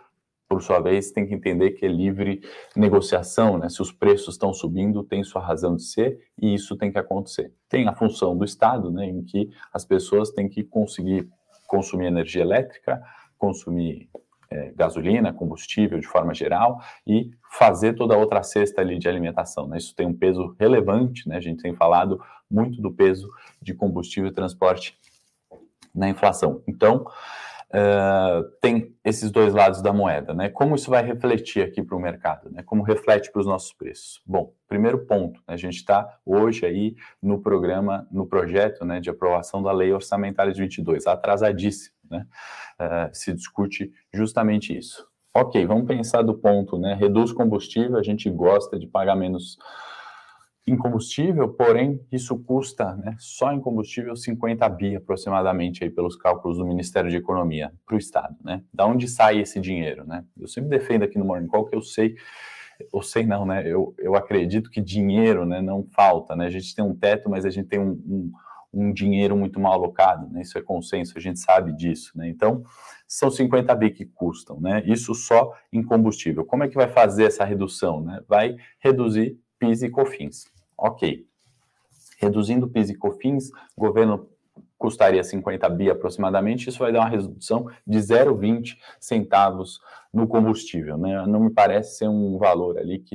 por 0.48 0.62
sua 0.62 0.80
vez, 0.80 1.12
tem 1.12 1.26
que 1.26 1.34
entender 1.34 1.72
que 1.72 1.84
é 1.84 1.88
livre 1.88 2.40
negociação, 2.74 3.58
né, 3.58 3.68
se 3.68 3.82
os 3.82 3.92
preços 3.92 4.34
estão 4.34 4.54
subindo, 4.54 5.04
tem 5.04 5.22
sua 5.22 5.42
razão 5.42 5.76
de 5.76 5.82
ser, 5.82 6.18
e 6.40 6.54
isso 6.54 6.76
tem 6.76 6.90
que 6.90 6.98
acontecer. 6.98 7.52
Tem 7.68 7.86
a 7.86 7.94
função 7.94 8.36
do 8.36 8.44
Estado, 8.44 8.90
né, 8.90 9.06
em 9.06 9.22
que 9.22 9.50
as 9.72 9.84
pessoas 9.84 10.30
têm 10.30 10.48
que 10.48 10.64
conseguir 10.64 11.28
consumir 11.70 12.06
energia 12.06 12.42
elétrica, 12.42 13.00
consumir 13.38 14.10
é, 14.50 14.72
gasolina, 14.74 15.32
combustível 15.32 16.00
de 16.00 16.06
forma 16.06 16.34
geral 16.34 16.80
e 17.06 17.30
fazer 17.48 17.94
toda 17.94 18.12
a 18.12 18.18
outra 18.18 18.42
cesta 18.42 18.80
ali 18.80 18.98
de 18.98 19.08
alimentação. 19.08 19.68
Né? 19.68 19.78
Isso 19.78 19.94
tem 19.94 20.04
um 20.04 20.12
peso 20.12 20.56
relevante, 20.58 21.28
né? 21.28 21.36
A 21.36 21.40
gente 21.40 21.62
tem 21.62 21.72
falado 21.72 22.20
muito 22.50 22.82
do 22.82 22.92
peso 22.92 23.30
de 23.62 23.72
combustível 23.72 24.28
e 24.28 24.34
transporte 24.34 24.98
na 25.94 26.08
inflação. 26.08 26.60
Então, 26.66 27.06
uh, 27.70 28.44
tem 28.60 28.94
esses 29.04 29.30
dois 29.30 29.54
lados 29.54 29.80
da 29.80 29.92
moeda, 29.92 30.34
né? 30.34 30.48
Como 30.48 30.74
isso 30.74 30.90
vai 30.90 31.02
refletir 31.04 31.62
aqui 31.62 31.82
para 31.82 31.96
o 31.96 32.00
mercado, 32.00 32.50
né? 32.50 32.62
Como 32.62 32.82
reflete 32.82 33.30
para 33.30 33.40
os 33.40 33.46
nossos 33.46 33.72
preços? 33.72 34.20
Bom, 34.26 34.52
primeiro 34.68 35.06
ponto, 35.06 35.40
né? 35.46 35.54
a 35.54 35.56
gente 35.56 35.76
está 35.76 36.18
hoje 36.24 36.66
aí 36.66 36.94
no 37.22 37.40
programa, 37.40 38.06
no 38.10 38.26
projeto, 38.26 38.84
né, 38.84 39.00
de 39.00 39.10
aprovação 39.10 39.62
da 39.62 39.72
Lei 39.72 39.92
Orçamentária 39.92 40.52
de 40.52 40.60
22, 40.60 41.06
atrasadíssimo, 41.06 41.96
né? 42.10 42.26
Uh, 42.80 43.10
se 43.12 43.32
discute 43.32 43.92
justamente 44.12 44.76
isso. 44.76 45.06
Ok, 45.32 45.64
vamos 45.64 45.86
pensar 45.86 46.22
do 46.22 46.34
ponto, 46.34 46.76
né? 46.76 46.94
Reduz 46.94 47.32
combustível, 47.32 47.96
a 47.96 48.02
gente 48.02 48.28
gosta 48.28 48.78
de 48.78 48.86
pagar 48.86 49.14
menos 49.14 49.58
em 50.66 50.76
combustível, 50.76 51.48
porém, 51.48 52.00
isso 52.12 52.38
custa 52.38 52.94
né, 52.96 53.16
só 53.18 53.52
em 53.52 53.60
combustível 53.60 54.14
50 54.14 54.68
bi 54.68 54.96
aproximadamente, 54.96 55.82
aí, 55.82 55.90
pelos 55.90 56.16
cálculos 56.16 56.58
do 56.58 56.66
Ministério 56.66 57.10
de 57.10 57.16
Economia 57.16 57.72
para 57.86 57.96
o 57.96 57.98
Estado. 57.98 58.36
Né? 58.44 58.62
Da 58.72 58.86
onde 58.86 59.08
sai 59.08 59.40
esse 59.40 59.60
dinheiro? 59.60 60.06
Né? 60.06 60.24
Eu 60.38 60.46
sempre 60.46 60.70
defendo 60.70 61.02
aqui 61.02 61.18
no 61.18 61.24
Morning 61.24 61.48
Call 61.48 61.66
que 61.66 61.74
eu 61.74 61.82
sei, 61.82 62.14
eu 62.92 63.02
sei 63.02 63.26
não, 63.26 63.44
né? 63.44 63.62
Eu, 63.66 63.94
eu 63.98 64.14
acredito 64.14 64.70
que 64.70 64.80
dinheiro 64.80 65.44
né, 65.44 65.60
não 65.60 65.86
falta. 65.92 66.36
Né? 66.36 66.46
A 66.46 66.50
gente 66.50 66.74
tem 66.74 66.84
um 66.84 66.94
teto, 66.94 67.28
mas 67.28 67.44
a 67.44 67.50
gente 67.50 67.68
tem 67.68 67.78
um, 67.78 67.90
um, 67.90 68.32
um 68.72 68.92
dinheiro 68.92 69.36
muito 69.36 69.58
mal 69.58 69.72
alocado, 69.72 70.28
né? 70.30 70.42
Isso 70.42 70.56
é 70.56 70.62
consenso, 70.62 71.16
a 71.16 71.20
gente 71.20 71.40
sabe 71.40 71.74
disso, 71.74 72.12
né? 72.16 72.28
Então, 72.28 72.62
são 73.06 73.30
50 73.30 73.74
bi 73.74 73.90
que 73.90 74.04
custam, 74.06 74.60
né? 74.60 74.82
Isso 74.86 75.14
só 75.14 75.52
em 75.72 75.82
combustível. 75.82 76.44
Como 76.44 76.62
é 76.64 76.68
que 76.68 76.76
vai 76.76 76.88
fazer 76.88 77.24
essa 77.24 77.44
redução, 77.44 78.00
né? 78.00 78.22
Vai 78.28 78.56
reduzir 78.78 79.38
PIS 79.60 79.82
e 79.82 79.90
COFINS. 79.90 80.46
Ok. 80.76 81.26
Reduzindo 82.18 82.68
PIS 82.68 82.90
e 82.90 82.94
COFINS, 82.96 83.50
o 83.76 83.80
governo 83.80 84.28
custaria 84.76 85.22
50 85.22 85.68
bi 85.68 85.90
aproximadamente, 85.90 86.68
isso 86.68 86.78
vai 86.78 86.90
dar 86.90 87.00
uma 87.00 87.08
redução 87.08 87.66
de 87.86 87.98
0,20 87.98 88.78
centavos 88.98 89.78
no 90.12 90.26
combustível. 90.26 90.96
Né? 90.96 91.24
Não 91.26 91.40
me 91.40 91.50
parece 91.50 91.98
ser 91.98 92.08
um 92.08 92.38
valor 92.38 92.78
ali 92.78 92.98
que, 92.98 93.14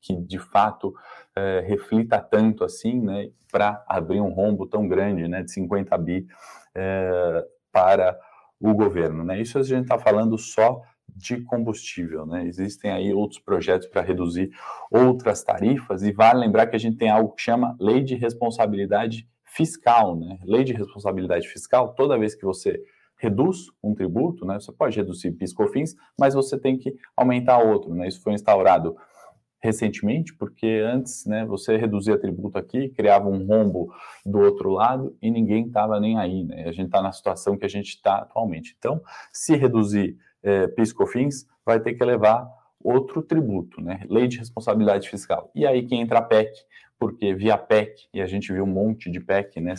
que 0.00 0.14
de 0.14 0.38
fato 0.38 0.94
é, 1.34 1.60
reflita 1.66 2.20
tanto 2.20 2.62
assim, 2.62 3.00
né, 3.00 3.30
para 3.50 3.84
abrir 3.88 4.20
um 4.20 4.30
rombo 4.30 4.64
tão 4.64 4.86
grande, 4.86 5.26
né, 5.26 5.42
de 5.42 5.50
50 5.50 5.98
bi 5.98 6.26
é, 6.72 7.46
para 7.72 8.16
o 8.60 8.72
governo. 8.72 9.24
Né? 9.24 9.40
Isso 9.40 9.58
a 9.58 9.62
gente 9.64 9.82
está 9.82 9.98
falando 9.98 10.38
só 10.38 10.82
de 11.14 11.40
combustível, 11.42 12.26
né? 12.26 12.46
Existem 12.46 12.90
aí 12.90 13.12
outros 13.12 13.40
projetos 13.40 13.86
para 13.88 14.02
reduzir 14.02 14.50
outras 14.90 15.42
tarifas 15.42 16.02
e 16.02 16.12
vale 16.12 16.40
lembrar 16.40 16.66
que 16.66 16.76
a 16.76 16.78
gente 16.78 16.96
tem 16.96 17.10
algo 17.10 17.34
que 17.34 17.42
chama 17.42 17.76
Lei 17.78 18.02
de 18.02 18.14
Responsabilidade 18.14 19.28
Fiscal, 19.44 20.16
né? 20.16 20.38
Lei 20.44 20.64
de 20.64 20.72
Responsabilidade 20.72 21.48
Fiscal, 21.48 21.94
toda 21.94 22.18
vez 22.18 22.34
que 22.34 22.44
você 22.44 22.82
reduz 23.16 23.66
um 23.82 23.94
tributo, 23.94 24.44
né? 24.44 24.54
Você 24.54 24.72
pode 24.72 24.96
reduzir 24.96 25.32
PIS/COFINS, 25.32 25.94
mas 26.18 26.34
você 26.34 26.58
tem 26.58 26.76
que 26.76 26.94
aumentar 27.16 27.58
outro, 27.58 27.94
né? 27.94 28.08
Isso 28.08 28.20
foi 28.20 28.32
instaurado 28.32 28.96
recentemente, 29.62 30.34
porque 30.34 30.82
antes, 30.84 31.24
né, 31.24 31.46
você 31.46 31.76
reduzia 31.76 32.18
tributo 32.18 32.58
aqui, 32.58 32.88
criava 32.88 33.28
um 33.28 33.46
rombo 33.46 33.94
do 34.26 34.40
outro 34.40 34.70
lado 34.70 35.16
e 35.22 35.30
ninguém 35.30 35.66
estava 35.66 36.00
nem 36.00 36.18
aí, 36.18 36.42
né? 36.42 36.64
A 36.64 36.72
gente 36.72 36.86
está 36.86 37.00
na 37.00 37.12
situação 37.12 37.56
que 37.56 37.64
a 37.64 37.68
gente 37.68 37.90
está 37.90 38.16
atualmente. 38.16 38.74
Então, 38.76 39.00
se 39.32 39.54
reduzir 39.54 40.18
é, 40.42 40.66
PIS/COFINS, 40.68 41.46
vai 41.64 41.80
ter 41.80 41.94
que 41.94 42.04
levar 42.04 42.48
outro 42.82 43.22
tributo, 43.22 43.80
né? 43.80 44.00
Lei 44.08 44.26
de 44.26 44.38
responsabilidade 44.38 45.08
fiscal. 45.08 45.50
E 45.54 45.66
aí 45.66 45.86
que 45.86 45.94
entra 45.94 46.18
a 46.18 46.22
PEC, 46.22 46.50
porque 46.98 47.34
via 47.34 47.56
PEC, 47.56 48.08
e 48.12 48.20
a 48.20 48.26
gente 48.26 48.52
viu 48.52 48.64
um 48.64 48.66
monte 48.66 49.10
de 49.10 49.20
PEC 49.20 49.60
né, 49.60 49.74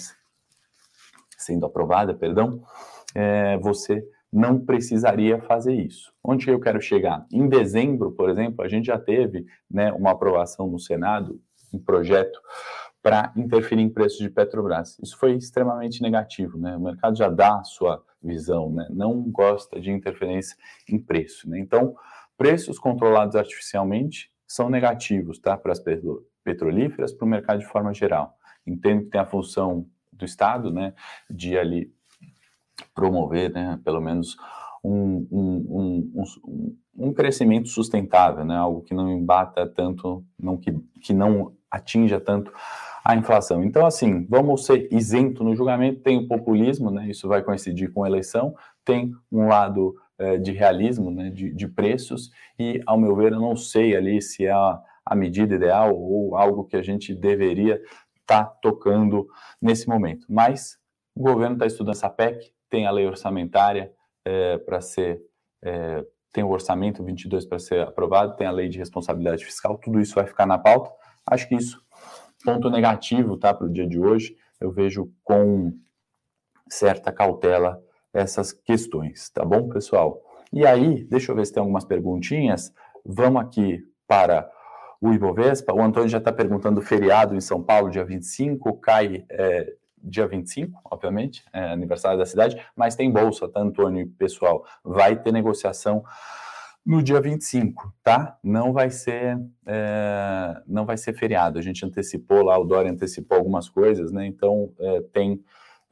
sendo 1.38 1.66
aprovada, 1.66 2.14
perdão, 2.14 2.64
é, 3.14 3.58
você 3.58 4.06
não 4.32 4.60
precisaria 4.60 5.40
fazer 5.42 5.74
isso. 5.74 6.12
Onde 6.24 6.50
eu 6.50 6.60
quero 6.60 6.82
chegar? 6.82 7.26
Em 7.32 7.48
dezembro, 7.48 8.12
por 8.12 8.30
exemplo, 8.30 8.64
a 8.64 8.68
gente 8.68 8.88
já 8.88 8.98
teve 8.98 9.46
né, 9.70 9.92
uma 9.92 10.12
aprovação 10.12 10.68
no 10.68 10.80
Senado, 10.80 11.40
um 11.72 11.80
projeto 11.80 12.40
para 13.04 13.34
interferir 13.36 13.82
em 13.82 13.90
preços 13.90 14.20
de 14.20 14.30
Petrobras. 14.30 14.98
Isso 15.04 15.18
foi 15.18 15.36
extremamente 15.36 16.02
negativo, 16.02 16.58
né? 16.58 16.78
O 16.78 16.80
mercado 16.80 17.18
já 17.18 17.30
dá 17.30 17.60
a 17.60 17.64
sua 17.66 18.02
visão, 18.24 18.72
né? 18.72 18.88
Não 18.90 19.22
gosta 19.30 19.80
de 19.80 19.92
interferência 19.92 20.56
em 20.88 20.98
preço, 20.98 21.50
né? 21.50 21.60
Então, 21.60 21.94
preços 22.38 22.80
controlados 22.80 23.36
artificialmente 23.36 24.32
são 24.48 24.70
negativos, 24.70 25.38
tá? 25.38 25.58
Para 25.58 25.74
as 25.74 25.84
petrolíferas, 26.44 27.12
para 27.12 27.26
o 27.26 27.30
mercado 27.30 27.60
de 27.60 27.66
forma 27.66 27.94
geral. 27.94 28.38
Entendo 28.66 29.04
que 29.04 29.10
tem 29.10 29.20
a 29.20 29.26
função 29.26 29.86
do 30.10 30.24
Estado, 30.24 30.72
né? 30.72 30.94
De 31.30 31.58
ali 31.58 31.94
promover, 32.96 33.52
né? 33.52 33.82
Pelo 33.84 34.00
menos 34.00 34.38
um, 34.82 35.28
um, 35.30 36.12
um, 36.16 36.78
um, 37.08 37.14
crescimento 37.14 37.68
sustentável, 37.68 38.46
né? 38.46 38.56
Algo 38.56 38.82
que 38.82 38.94
não 38.94 39.12
embata 39.12 39.68
tanto, 39.68 40.24
não 40.40 40.56
que, 40.56 40.72
que 41.02 41.12
não 41.12 41.54
atinja 41.70 42.22
tanto 42.22 42.54
a 43.04 43.16
inflação. 43.16 43.64
Então, 43.64 43.86
assim, 43.86 44.26
vamos 44.30 44.66
ser 44.66 44.88
isento 44.92 45.44
no 45.44 45.56
julgamento, 45.56 46.00
tem 46.02 46.18
o 46.18 46.28
populismo, 46.28 46.90
né, 46.90 47.10
isso 47.10 47.28
vai 47.28 47.44
coincidir 47.44 47.92
com 47.92 48.04
a 48.04 48.08
eleição, 48.08 48.56
tem 48.86 49.12
um 49.32 49.48
lado 49.48 49.96
é, 50.18 50.38
de 50.38 50.52
realismo, 50.52 51.12
né, 51.12 51.30
de, 51.30 51.52
de, 51.54 51.68
preços, 51.68 52.32
e, 52.58 52.82
ao 52.86 52.98
meu 52.98 53.16
ver, 53.16 53.34
eu 53.34 53.42
não 53.42 53.56
sei 53.56 53.96
ali 53.96 54.22
se 54.22 54.46
é 54.46 54.52
a, 54.52 54.82
a 55.06 55.16
medida 55.16 55.56
ideal 55.56 55.94
ou 55.96 56.38
algo 56.38 56.64
que 56.64 56.78
a 56.78 56.82
gente 56.82 57.14
deveria 57.14 57.82
estar 58.22 58.46
tá 58.46 58.58
tocando 58.62 59.28
nesse 59.62 59.88
momento. 59.88 60.26
Mas 60.30 60.78
o 61.14 61.24
governo 61.24 61.56
está 61.56 61.66
estudando 61.66 61.96
essa 61.96 62.10
PEC, 62.10 62.54
tem 62.70 62.88
a 62.88 62.92
lei 62.92 63.06
orçamentária 63.06 63.92
é, 64.26 64.58
para 64.60 64.80
ser... 64.80 65.22
É, 65.62 66.06
tem 66.32 66.44
o 66.44 66.50
orçamento 66.50 67.04
22 67.04 67.46
para 67.46 67.60
ser 67.60 67.82
aprovado, 67.82 68.36
tem 68.36 68.48
a 68.48 68.52
lei 68.52 68.68
de 68.68 68.80
responsabilidade 68.80 69.46
fiscal, 69.46 69.78
tudo 69.78 70.00
isso 70.00 70.16
vai 70.16 70.26
ficar 70.26 70.48
na 70.48 70.58
pauta. 70.58 70.92
Acho 71.28 71.48
que 71.48 71.54
isso 71.54 71.83
ponto 72.44 72.70
negativo, 72.70 73.38
tá, 73.38 73.54
para 73.54 73.68
o 73.68 73.72
dia 73.72 73.88
de 73.88 74.00
hoje, 74.00 74.36
eu 74.60 74.72
vejo 74.72 75.12
com 75.24 75.74
certa 76.70 77.12
cautela 77.12 77.82
essas 78.14 78.52
questões, 78.52 79.30
tá 79.30 79.44
bom, 79.44 79.70
pessoal? 79.70 80.22
E 80.52 80.66
aí, 80.66 81.04
deixa 81.06 81.32
eu 81.32 81.36
ver 81.36 81.46
se 81.46 81.54
tem 81.54 81.62
algumas 81.62 81.84
perguntinhas. 81.84 82.72
Vamos 83.04 83.42
aqui 83.42 83.84
para 84.08 84.50
o 85.02 85.12
Ibovespa. 85.12 85.74
O 85.74 85.82
Antônio 85.82 86.08
já 86.08 86.20
está 86.20 86.32
perguntando 86.32 86.80
feriado 86.82 87.36
em 87.36 87.42
São 87.42 87.62
Paulo, 87.62 87.90
dia 87.90 88.06
25, 88.06 88.74
cai 88.78 89.26
é, 89.30 89.74
dia 90.04 90.28
25, 90.28 90.80
obviamente, 90.86 91.44
é 91.54 91.72
aniversário 91.72 92.20
da 92.20 92.26
cidade, 92.26 92.62
mas 92.76 92.96
tem 92.96 93.10
bolsa, 93.10 93.48
tá, 93.48 93.62
Antônio, 93.62 94.08
pessoal? 94.18 94.66
Vai 94.84 95.16
ter 95.16 95.32
negociação 95.32 96.04
no 96.86 97.02
dia 97.02 97.22
25, 97.22 97.94
tá? 98.04 98.38
Não 98.44 98.74
vai 98.74 98.90
ser 98.90 99.40
é, 99.66 100.62
não 100.68 100.86
vai 100.86 100.98
ser 100.98 101.14
feriado. 101.14 101.58
A 101.58 101.62
gente 101.62 101.86
antecipou 101.86 102.44
lá, 102.44 102.58
o 102.58 102.66
Dória 102.66 102.92
antecipou 102.92 103.38
algumas 103.38 103.70
coisas, 103.70 104.12
né? 104.12 104.26
Então 104.26 104.72
é, 104.80 105.02
tem 105.14 105.44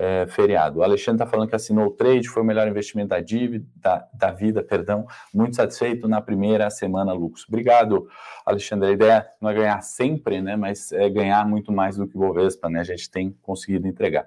é, 0.02 0.26
feriado. 0.26 0.80
O 0.80 0.84
Alexandre 0.84 1.22
está 1.22 1.32
falando 1.32 1.48
que 1.48 1.56
assinou 1.56 1.86
o 1.86 1.92
trade, 1.92 2.28
foi 2.28 2.42
o 2.42 2.46
melhor 2.46 2.68
investimento 2.68 3.10
da 3.10 3.20
dívida, 3.22 3.64
da, 3.76 4.08
da, 4.12 4.32
vida, 4.32 4.64
perdão. 4.64 5.06
Muito 5.32 5.56
satisfeito 5.56 6.08
na 6.08 6.20
primeira 6.20 6.70
semana 6.72 7.14
lucro. 7.14 7.40
Obrigado, 7.48 8.08
Alexandre. 8.44 8.90
A 8.90 8.92
ideia 8.92 9.28
não 9.40 9.52
é 9.52 9.54
ganhar 9.54 9.82
sempre, 9.82 10.42
né? 10.42 10.56
Mas 10.56 10.92
é 10.92 11.08
ganhar 11.08 11.48
muito 11.48 11.72
mais 11.72 11.98
do 11.98 12.08
que 12.08 12.18
o 12.18 12.20
Bovespa, 12.20 12.68
né? 12.68 12.80
A 12.80 12.84
gente 12.84 13.12
tem 13.12 13.32
conseguido 13.44 13.88
entregar. 13.88 14.26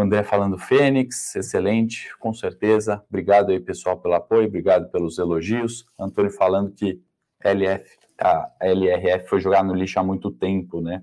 André 0.00 0.22
falando 0.22 0.58
Fênix, 0.58 1.34
excelente, 1.34 2.16
com 2.18 2.32
certeza. 2.32 3.02
Obrigado 3.08 3.50
aí, 3.50 3.58
pessoal, 3.58 3.98
pelo 3.98 4.14
apoio, 4.14 4.46
obrigado 4.46 4.90
pelos 4.90 5.18
elogios. 5.18 5.86
Antônio 5.98 6.30
falando 6.30 6.72
que 6.72 7.00
LF, 7.44 7.98
a 8.20 8.50
LRF 8.60 9.28
foi 9.28 9.40
jogar 9.40 9.64
no 9.64 9.74
lixo 9.74 9.98
há 9.98 10.04
muito 10.04 10.30
tempo, 10.30 10.80
né? 10.80 11.02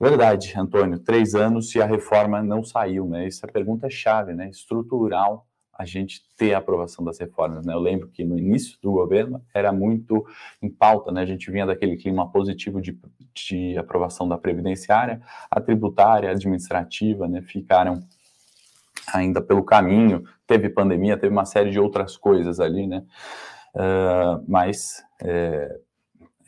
Verdade, 0.00 0.52
Antônio, 0.56 0.98
três 0.98 1.34
anos 1.34 1.74
e 1.74 1.80
a 1.80 1.86
reforma 1.86 2.42
não 2.42 2.62
saiu, 2.62 3.06
né? 3.06 3.28
Pergunta 3.52 3.86
é 3.86 3.90
chave, 3.90 4.34
né? 4.34 4.48
Estrutural 4.48 5.46
a 5.76 5.84
gente 5.84 6.22
ter 6.36 6.54
a 6.54 6.58
aprovação 6.58 7.04
das 7.04 7.18
reformas. 7.18 7.66
Né? 7.66 7.74
Eu 7.74 7.80
lembro 7.80 8.08
que 8.08 8.24
no 8.24 8.38
início 8.38 8.78
do 8.80 8.92
governo 8.92 9.42
era 9.52 9.72
muito 9.72 10.24
em 10.62 10.68
pauta, 10.68 11.10
né? 11.10 11.22
a 11.22 11.26
gente 11.26 11.50
vinha 11.50 11.66
daquele 11.66 11.96
clima 11.96 12.30
positivo 12.30 12.80
de, 12.80 12.98
de 13.34 13.76
aprovação 13.76 14.28
da 14.28 14.38
previdenciária, 14.38 15.20
a 15.50 15.60
tributária, 15.60 16.28
a 16.28 16.32
administrativa, 16.32 17.26
né? 17.26 17.42
ficaram 17.42 18.02
ainda 19.12 19.40
pelo 19.40 19.64
caminho, 19.64 20.24
teve 20.46 20.68
pandemia, 20.68 21.16
teve 21.16 21.32
uma 21.32 21.44
série 21.44 21.70
de 21.70 21.80
outras 21.80 22.16
coisas 22.16 22.60
ali, 22.60 22.86
né? 22.86 23.04
Uh, 23.74 24.44
mas 24.46 25.02
é, 25.22 25.80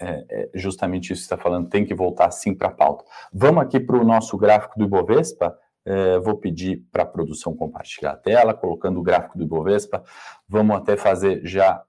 é, 0.01 0.25
é 0.31 0.51
justamente 0.55 1.13
isso 1.13 1.23
que 1.23 1.35
está 1.35 1.37
falando, 1.37 1.69
tem 1.69 1.85
que 1.85 1.95
voltar 1.95 2.31
sim 2.31 2.55
para 2.55 2.69
a 2.69 2.73
pauta. 2.73 3.05
Vamos 3.33 3.63
aqui 3.63 3.81
para 3.81 3.97
o 3.97 4.05
nosso 4.05 4.37
gráfico 4.39 4.79
do 4.79 4.85
Ibovespa, 4.85 5.57
É, 5.87 6.19
vou 6.19 6.37
pedir 6.37 6.85
para 6.91 7.05
a 7.05 7.07
produção 7.07 7.55
compartilhar 7.55 8.11
a 8.13 8.17
tela, 8.17 8.53
colocando 8.53 8.99
o 8.99 9.03
gráfico 9.03 9.39
do 9.39 9.45
Ibovespa. 9.45 10.03
Vamos 10.49 10.77
até 10.77 10.97
fazer 10.97 11.41
já 11.47 11.81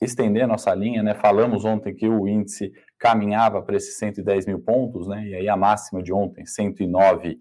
estender 0.00 0.44
a 0.44 0.46
nossa 0.46 0.74
linha, 0.74 1.02
né? 1.02 1.14
Falamos 1.14 1.64
ontem 1.64 1.94
que 1.94 2.08
o 2.08 2.26
índice 2.26 2.72
caminhava 2.98 3.60
para 3.60 3.76
esses 3.76 3.98
110 3.98 4.46
mil 4.46 4.60
pontos, 4.60 5.06
né? 5.06 5.26
E 5.26 5.34
aí 5.34 5.48
a 5.48 5.56
máxima 5.56 6.02
de 6.02 6.12
ontem, 6.12 6.46
109 6.46 7.38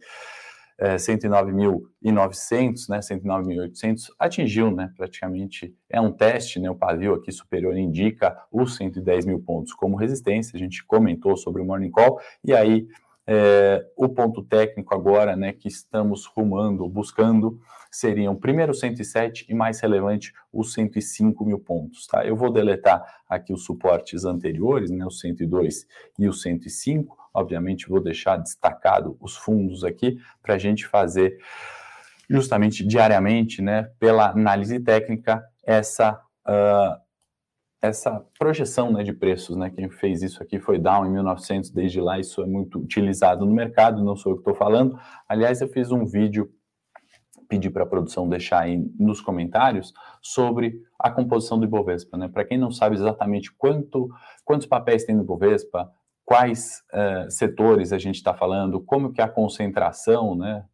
é, 0.79 0.95
109.900, 0.95 2.87
né, 2.89 2.99
109.800, 2.99 4.11
atingiu, 4.19 4.71
né, 4.71 4.91
praticamente, 4.95 5.75
é 5.89 5.99
um 5.99 6.11
teste, 6.11 6.59
né, 6.59 6.69
o 6.69 6.75
pavio 6.75 7.15
aqui 7.15 7.31
superior 7.31 7.75
indica 7.75 8.37
os 8.51 8.75
110 8.75 9.25
mil 9.25 9.39
pontos 9.39 9.73
como 9.73 9.95
resistência, 9.97 10.55
a 10.55 10.59
gente 10.59 10.85
comentou 10.85 11.35
sobre 11.35 11.61
o 11.61 11.65
Morning 11.65 11.89
Call, 11.89 12.19
e 12.43 12.53
aí 12.53 12.87
é, 13.27 13.85
o 13.97 14.07
ponto 14.07 14.41
técnico 14.41 14.95
agora, 14.95 15.35
né, 15.35 15.51
que 15.51 15.67
estamos 15.67 16.25
rumando, 16.25 16.87
buscando, 16.87 17.59
seriam 17.91 18.35
primeiro 18.35 18.73
107 18.73 19.45
e 19.49 19.53
mais 19.53 19.81
relevante 19.81 20.33
os 20.51 20.73
105 20.73 21.45
mil 21.45 21.59
pontos, 21.59 22.07
tá? 22.07 22.25
Eu 22.25 22.35
vou 22.35 22.51
deletar 22.51 23.03
aqui 23.27 23.51
os 23.51 23.65
suportes 23.65 24.23
anteriores, 24.23 24.89
né, 24.89 25.05
os 25.05 25.19
102 25.19 25.85
e 26.17 26.27
os 26.27 26.41
105, 26.41 27.17
obviamente 27.33 27.89
vou 27.89 28.01
deixar 28.01 28.37
destacado 28.37 29.17
os 29.19 29.35
fundos 29.35 29.83
aqui 29.83 30.17
para 30.41 30.55
a 30.55 30.57
gente 30.57 30.87
fazer 30.87 31.37
justamente 32.29 32.85
diariamente, 32.85 33.61
né, 33.61 33.91
pela 33.99 34.31
análise 34.31 34.79
técnica, 34.79 35.43
essa 35.65 36.21
uh, 36.45 37.06
essa 37.87 38.23
projeção 38.37 38.91
né, 38.91 39.03
de 39.03 39.13
preços, 39.13 39.55
né? 39.55 39.69
Quem 39.69 39.89
fez 39.89 40.21
isso 40.21 40.41
aqui 40.41 40.59
foi 40.59 40.77
Dow 40.77 41.05
em 41.05 41.11
1900, 41.11 41.71
desde 41.71 41.99
lá 41.99 42.19
isso 42.19 42.41
é 42.41 42.45
muito 42.45 42.79
utilizado 42.79 43.45
no 43.45 43.53
mercado, 43.53 44.03
não 44.03 44.15
sou 44.15 44.33
eu 44.33 44.35
que 44.35 44.41
estou 44.41 44.55
falando. 44.55 44.99
Aliás, 45.27 45.61
eu 45.61 45.67
fiz 45.67 45.91
um 45.91 46.05
vídeo, 46.05 46.49
pedi 47.49 47.69
para 47.69 47.83
a 47.83 47.87
produção 47.87 48.27
deixar 48.27 48.61
aí 48.61 48.77
nos 48.99 49.21
comentários, 49.21 49.93
sobre 50.21 50.81
a 50.99 51.09
composição 51.09 51.59
do 51.59 51.65
Ibovespa, 51.65 52.17
né? 52.17 52.27
Para 52.27 52.45
quem 52.45 52.57
não 52.57 52.71
sabe 52.71 52.95
exatamente 52.95 53.51
quanto, 53.53 54.09
quantos 54.43 54.67
papéis 54.67 55.03
tem 55.03 55.15
no 55.15 55.23
Ibovespa, 55.23 55.91
quais 56.25 56.83
uh, 56.93 57.31
setores 57.31 57.93
a 57.93 57.97
gente 57.97 58.15
está 58.15 58.33
falando, 58.33 58.81
como 58.81 59.13
que 59.13 59.21
é 59.21 59.23
a 59.23 59.29
concentração, 59.29 60.35
né? 60.35 60.65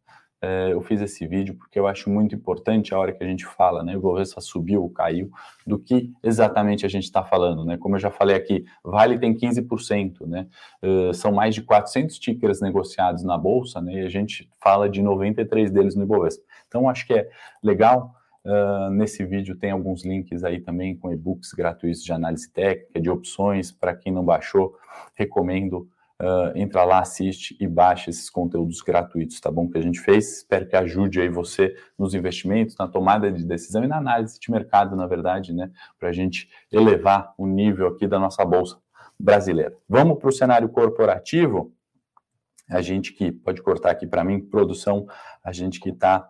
É, 0.44 0.72
eu 0.72 0.82
fiz 0.82 1.00
esse 1.00 1.26
vídeo 1.26 1.54
porque 1.54 1.78
eu 1.78 1.86
acho 1.86 2.10
muito 2.10 2.34
importante 2.34 2.94
a 2.94 2.98
hora 2.98 3.12
que 3.12 3.24
a 3.24 3.26
gente 3.26 3.46
fala, 3.46 3.82
né, 3.82 3.96
o 3.96 4.00
Bovespa 4.00 4.42
subiu 4.42 4.82
ou 4.82 4.90
caiu, 4.90 5.30
do 5.66 5.78
que 5.78 6.12
exatamente 6.22 6.84
a 6.84 6.88
gente 6.88 7.04
está 7.04 7.24
falando, 7.24 7.64
né, 7.64 7.78
como 7.78 7.96
eu 7.96 8.00
já 8.00 8.10
falei 8.10 8.36
aqui, 8.36 8.66
Vale 8.84 9.18
tem 9.18 9.34
15%, 9.34 10.26
né, 10.26 10.46
uh, 10.82 11.14
são 11.14 11.32
mais 11.32 11.54
de 11.54 11.62
400 11.62 12.18
tickers 12.18 12.60
negociados 12.60 13.24
na 13.24 13.38
Bolsa, 13.38 13.80
né, 13.80 14.02
e 14.02 14.06
a 14.06 14.08
gente 14.10 14.50
fala 14.62 14.86
de 14.86 15.00
93 15.02 15.70
deles 15.70 15.94
no 15.94 16.02
Ibovespa. 16.02 16.44
Então, 16.68 16.90
acho 16.90 17.06
que 17.06 17.14
é 17.14 17.26
legal, 17.62 18.12
uh, 18.44 18.90
nesse 18.90 19.24
vídeo 19.24 19.56
tem 19.56 19.70
alguns 19.70 20.04
links 20.04 20.44
aí 20.44 20.60
também 20.60 20.94
com 20.94 21.10
e-books 21.10 21.52
gratuitos 21.54 22.04
de 22.04 22.12
análise 22.12 22.52
técnica, 22.52 23.00
de 23.00 23.08
opções, 23.08 23.72
para 23.72 23.94
quem 23.94 24.12
não 24.12 24.24
baixou, 24.24 24.74
recomendo 25.14 25.88
Uh, 26.22 26.56
entra 26.56 26.84
lá, 26.84 27.00
assiste 27.00 27.56
e 27.58 27.66
baixa 27.66 28.08
esses 28.08 28.30
conteúdos 28.30 28.80
gratuitos, 28.80 29.40
tá 29.40 29.50
bom? 29.50 29.68
Que 29.68 29.78
a 29.78 29.82
gente 29.82 29.98
fez. 29.98 30.38
Espero 30.38 30.66
que 30.66 30.76
ajude 30.76 31.20
aí 31.20 31.28
você 31.28 31.74
nos 31.98 32.14
investimentos, 32.14 32.76
na 32.78 32.86
tomada 32.86 33.32
de 33.32 33.44
decisão 33.44 33.82
e 33.82 33.88
na 33.88 33.96
análise 33.96 34.38
de 34.38 34.50
mercado, 34.50 34.94
na 34.94 35.06
verdade, 35.06 35.52
né? 35.52 35.70
Para 35.98 36.10
a 36.10 36.12
gente 36.12 36.48
elevar 36.70 37.34
o 37.36 37.46
nível 37.46 37.88
aqui 37.88 38.06
da 38.06 38.18
nossa 38.18 38.44
bolsa 38.44 38.78
brasileira. 39.18 39.76
Vamos 39.88 40.18
para 40.18 40.28
o 40.28 40.32
cenário 40.32 40.68
corporativo. 40.68 41.72
A 42.70 42.80
gente 42.80 43.12
que 43.12 43.32
pode 43.32 43.60
cortar 43.60 43.90
aqui 43.90 44.06
para 44.06 44.24
mim, 44.24 44.40
produção, 44.40 45.06
a 45.42 45.52
gente 45.52 45.80
que 45.80 45.90
está, 45.90 46.28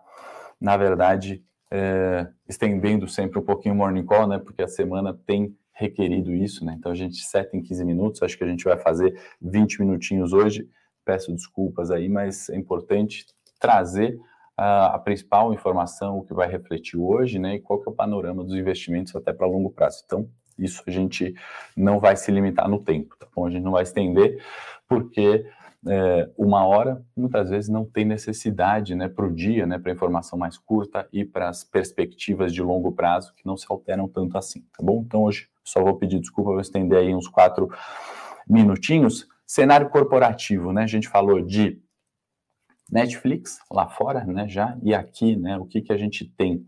na 0.59 0.75
verdade, 0.75 1.43
é, 1.71 2.27
estendendo 2.47 3.07
sempre 3.07 3.39
um 3.39 3.43
pouquinho 3.43 3.75
o 3.75 3.77
morning 3.77 4.05
call, 4.05 4.27
né? 4.27 4.39
Porque 4.39 4.63
a 4.63 4.67
semana 4.67 5.13
tem 5.25 5.55
requerido 5.75 6.33
isso, 6.33 6.65
né? 6.65 6.75
Então 6.77 6.91
a 6.91 6.95
gente 6.95 7.17
seta 7.17 7.55
em 7.55 7.61
15 7.61 7.85
minutos, 7.85 8.23
acho 8.23 8.37
que 8.37 8.43
a 8.43 8.47
gente 8.47 8.63
vai 8.63 8.77
fazer 8.79 9.19
20 9.41 9.81
minutinhos 9.81 10.33
hoje. 10.33 10.67
Peço 11.03 11.33
desculpas 11.33 11.91
aí, 11.91 12.09
mas 12.09 12.49
é 12.49 12.55
importante 12.55 13.25
trazer 13.59 14.17
a, 14.57 14.95
a 14.95 14.99
principal 14.99 15.53
informação, 15.53 16.17
o 16.17 16.23
que 16.23 16.33
vai 16.33 16.47
refletir 16.47 16.97
hoje, 16.97 17.37
né? 17.37 17.55
E 17.55 17.59
qual 17.59 17.81
que 17.81 17.89
é 17.89 17.91
o 17.91 17.95
panorama 17.95 18.43
dos 18.43 18.55
investimentos 18.55 19.15
até 19.15 19.33
para 19.33 19.45
longo 19.45 19.69
prazo. 19.69 20.01
Então, 20.05 20.29
isso 20.57 20.81
a 20.87 20.91
gente 20.91 21.35
não 21.75 21.99
vai 21.99 22.15
se 22.15 22.31
limitar 22.31 22.69
no 22.69 22.81
tempo, 22.81 23.15
tá 23.17 23.27
bom? 23.35 23.45
A 23.45 23.49
gente 23.49 23.63
não 23.63 23.73
vai 23.73 23.83
estender, 23.83 24.41
porque 24.87 25.45
é, 25.87 26.29
uma 26.37 26.65
hora 26.65 27.03
muitas 27.15 27.49
vezes 27.49 27.69
não 27.69 27.85
tem 27.85 28.05
necessidade 28.05 28.95
né, 28.95 29.07
para 29.07 29.25
o 29.25 29.33
dia, 29.33 29.65
né, 29.65 29.77
para 29.77 29.91
informação 29.91 30.37
mais 30.37 30.57
curta 30.57 31.07
e 31.13 31.23
para 31.23 31.49
as 31.49 31.63
perspectivas 31.63 32.53
de 32.53 32.61
longo 32.61 32.91
prazo 32.91 33.33
que 33.35 33.45
não 33.45 33.55
se 33.55 33.65
alteram 33.69 34.07
tanto 34.07 34.37
assim, 34.37 34.61
tá 34.75 34.83
bom? 34.83 35.03
Então 35.05 35.23
hoje 35.23 35.47
só 35.63 35.83
vou 35.83 35.95
pedir 35.95 36.19
desculpa, 36.19 36.51
vou 36.51 36.59
estender 36.59 36.97
aí 36.97 37.13
uns 37.13 37.27
quatro 37.27 37.69
minutinhos. 38.47 39.27
Cenário 39.45 39.89
corporativo, 39.89 40.73
né? 40.73 40.83
A 40.83 40.87
gente 40.87 41.07
falou 41.07 41.41
de 41.41 41.79
Netflix 42.91 43.59
lá 43.71 43.87
fora, 43.87 44.23
né? 44.25 44.47
Já 44.47 44.77
e 44.81 44.93
aqui, 44.93 45.35
né? 45.35 45.57
O 45.57 45.65
que 45.65 45.81
que 45.81 45.93
a 45.93 45.97
gente 45.97 46.25
tem? 46.25 46.65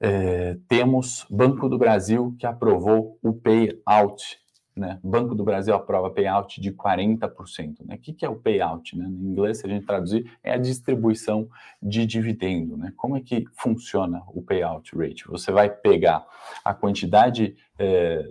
É, 0.00 0.56
temos 0.68 1.26
Banco 1.30 1.68
do 1.68 1.78
Brasil 1.78 2.34
que 2.38 2.46
aprovou 2.46 3.18
o 3.22 3.32
payout 3.32 4.43
né? 4.76 4.98
Banco 5.02 5.34
do 5.34 5.44
Brasil 5.44 5.74
aprova 5.74 6.10
payout 6.10 6.60
de 6.60 6.72
40%. 6.72 7.86
Né? 7.86 7.94
O 7.94 7.98
que, 7.98 8.12
que 8.12 8.24
é 8.24 8.28
o 8.28 8.36
payout? 8.36 8.96
Né? 8.98 9.06
Em 9.06 9.30
inglês, 9.30 9.58
se 9.58 9.66
a 9.66 9.68
gente 9.68 9.86
traduzir, 9.86 10.30
é 10.42 10.52
a 10.52 10.58
distribuição 10.58 11.48
de 11.80 12.04
dividendo. 12.04 12.76
Né? 12.76 12.92
Como 12.96 13.16
é 13.16 13.20
que 13.20 13.44
funciona 13.52 14.22
o 14.28 14.42
payout 14.42 14.96
rate? 14.96 15.28
Você 15.28 15.52
vai 15.52 15.70
pegar 15.70 16.26
a 16.64 16.74
quantidade 16.74 17.56
é, 17.78 18.28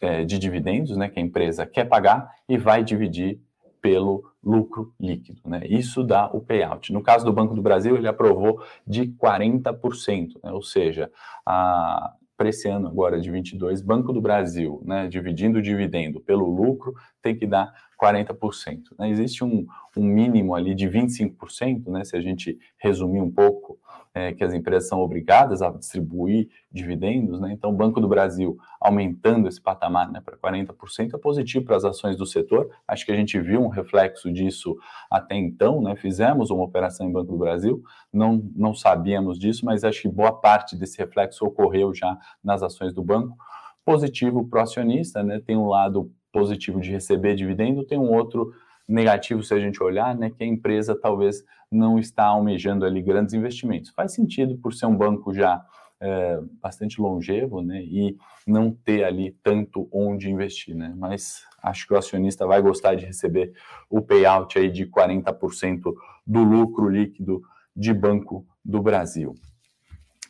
é, 0.00 0.24
de 0.24 0.38
dividendos 0.38 0.96
né, 0.96 1.08
que 1.08 1.18
a 1.18 1.22
empresa 1.22 1.64
quer 1.64 1.86
pagar 1.86 2.30
e 2.48 2.58
vai 2.58 2.84
dividir 2.84 3.40
pelo 3.80 4.30
lucro 4.42 4.94
líquido. 5.00 5.40
Né? 5.46 5.62
Isso 5.66 6.02
dá 6.02 6.26
o 6.26 6.40
payout. 6.40 6.92
No 6.92 7.02
caso 7.02 7.24
do 7.24 7.32
Banco 7.32 7.54
do 7.54 7.62
Brasil, 7.62 7.96
ele 7.96 8.08
aprovou 8.08 8.62
de 8.86 9.06
40%, 9.06 10.38
né? 10.42 10.52
ou 10.52 10.62
seja, 10.62 11.10
a, 11.46 12.14
para 12.44 12.50
esse 12.50 12.68
ano 12.68 12.88
agora 12.88 13.18
de 13.18 13.30
22, 13.30 13.80
Banco 13.80 14.12
do 14.12 14.20
Brasil, 14.20 14.82
né, 14.84 15.08
dividindo 15.08 15.60
o 15.60 15.62
dividendo 15.62 16.20
pelo 16.20 16.44
lucro, 16.44 16.92
tem 17.22 17.34
que 17.34 17.46
dar 17.46 17.72
40%. 18.00 18.82
Né? 18.98 19.10
Existe 19.10 19.44
um, 19.44 19.66
um 19.96 20.04
mínimo 20.04 20.54
ali 20.54 20.74
de 20.74 20.88
25%, 20.88 21.88
né, 21.88 22.04
se 22.04 22.16
a 22.16 22.20
gente 22.20 22.58
resumir 22.78 23.20
um 23.20 23.30
pouco, 23.30 23.78
é, 24.14 24.32
que 24.32 24.44
as 24.44 24.54
empresas 24.54 24.88
são 24.88 25.00
obrigadas 25.00 25.60
a 25.60 25.70
distribuir 25.70 26.48
dividendos, 26.70 27.40
né? 27.40 27.52
Então, 27.52 27.70
o 27.70 27.74
Banco 27.74 28.00
do 28.00 28.06
Brasil 28.06 28.56
aumentando 28.80 29.48
esse 29.48 29.60
patamar 29.60 30.10
né, 30.10 30.22
para 30.24 30.36
40% 30.36 31.14
é 31.14 31.18
positivo 31.18 31.64
para 31.64 31.76
as 31.76 31.84
ações 31.84 32.16
do 32.16 32.24
setor. 32.24 32.70
Acho 32.86 33.04
que 33.04 33.10
a 33.10 33.16
gente 33.16 33.40
viu 33.40 33.60
um 33.60 33.68
reflexo 33.68 34.32
disso 34.32 34.76
até 35.10 35.34
então, 35.34 35.82
né? 35.82 35.96
Fizemos 35.96 36.50
uma 36.50 36.62
operação 36.62 37.08
em 37.08 37.12
Banco 37.12 37.32
do 37.32 37.38
Brasil, 37.38 37.82
não, 38.12 38.40
não 38.54 38.72
sabíamos 38.72 39.36
disso, 39.36 39.64
mas 39.66 39.82
acho 39.82 40.02
que 40.02 40.08
boa 40.08 40.32
parte 40.40 40.76
desse 40.76 40.96
reflexo 40.96 41.44
ocorreu 41.44 41.92
já 41.92 42.16
nas 42.42 42.62
ações 42.62 42.94
do 42.94 43.02
banco. 43.02 43.36
Positivo 43.84 44.46
para 44.46 44.60
o 44.60 44.62
acionista, 44.62 45.24
né? 45.24 45.40
Tem 45.44 45.56
um 45.56 45.66
lado 45.66 46.12
positivo 46.34 46.80
de 46.80 46.90
receber 46.90 47.36
dividendo, 47.36 47.86
tem 47.86 47.96
um 47.96 48.12
outro 48.12 48.52
negativo 48.88 49.40
se 49.44 49.54
a 49.54 49.60
gente 49.60 49.80
olhar, 49.80 50.16
né, 50.16 50.30
que 50.30 50.42
a 50.42 50.46
empresa 50.46 50.98
talvez 51.00 51.44
não 51.70 51.96
está 51.96 52.24
almejando 52.24 52.84
ali 52.84 53.00
grandes 53.00 53.32
investimentos. 53.34 53.90
Faz 53.90 54.12
sentido 54.12 54.58
por 54.58 54.74
ser 54.74 54.86
um 54.86 54.96
banco 54.96 55.32
já 55.32 55.64
é, 56.00 56.40
bastante 56.60 57.00
longevo, 57.00 57.62
né, 57.62 57.80
e 57.84 58.16
não 58.44 58.72
ter 58.72 59.04
ali 59.04 59.30
tanto 59.44 59.88
onde 59.92 60.28
investir, 60.28 60.74
né, 60.74 60.92
mas 60.96 61.44
acho 61.62 61.86
que 61.86 61.94
o 61.94 61.96
acionista 61.96 62.44
vai 62.46 62.60
gostar 62.60 62.96
de 62.96 63.06
receber 63.06 63.52
o 63.88 64.02
payout 64.02 64.58
aí 64.58 64.68
de 64.68 64.86
40% 64.86 65.94
do 66.26 66.42
lucro 66.42 66.88
líquido 66.88 67.42
de 67.76 67.94
Banco 67.94 68.44
do 68.62 68.82
Brasil. 68.82 69.34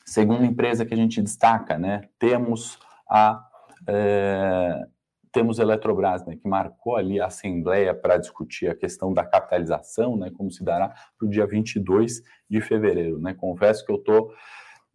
Segunda 0.04 0.44
empresa 0.44 0.84
que 0.84 0.92
a 0.92 0.98
gente 0.98 1.22
destaca, 1.22 1.78
né, 1.78 2.02
temos 2.18 2.78
a 3.08 3.42
é, 3.88 4.86
temos 5.34 5.58
a 5.58 5.64
Eletrobras, 5.64 6.24
né, 6.24 6.36
que 6.36 6.48
marcou 6.48 6.96
ali 6.96 7.20
a 7.20 7.26
Assembleia 7.26 7.92
para 7.92 8.16
discutir 8.16 8.70
a 8.70 8.74
questão 8.74 9.12
da 9.12 9.24
capitalização, 9.24 10.16
né, 10.16 10.30
como 10.32 10.48
se 10.48 10.64
dará 10.64 10.90
para 11.18 11.26
o 11.26 11.28
dia 11.28 11.44
22 11.44 12.22
de 12.48 12.60
fevereiro. 12.60 13.18
Né. 13.18 13.34
Confesso 13.34 13.84
que 13.84 13.90
eu 13.90 13.96
estou 13.96 14.32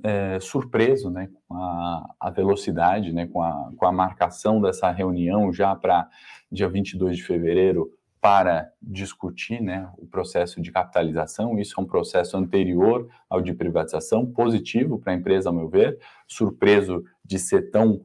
é, 0.02 0.39
surpreso 0.39 1.12
né, 1.12 1.30
com 1.45 1.56
a, 1.56 2.15
a, 2.17 2.30
velocidade, 2.30 3.12
né, 3.12 3.28
com, 3.28 3.43
a, 3.43 3.69
com 3.75 3.86
a 3.86 3.91
marcação 3.91 4.62
dessa 4.62 4.89
reunião 4.89 5.52
já 5.52 5.75
para 5.75 6.08
dia 6.49 6.69
22 6.69 7.17
de 7.17 7.23
fevereiro 7.23 7.91
para 8.21 8.71
discutir 8.82 9.62
né, 9.62 9.89
o 9.97 10.08
processo 10.08 10.62
de 10.62 10.71
capitalização. 10.71 11.60
Isso 11.60 11.75
é 11.78 11.84
um 11.84 11.86
processo 11.86 12.38
anterior 12.38 13.10
ao 13.30 13.41
de 13.41 13.54
privatização, 13.54 14.25
positivo 14.25 14.99
para 14.99 15.12
a 15.12 15.15
empresa, 15.15 15.49
ao 15.49 15.56
meu 15.56 15.67
ver, 15.67 15.99
surpreso 16.28 17.04
de 17.25 17.38
ser 17.38 17.69
tão, 17.71 18.02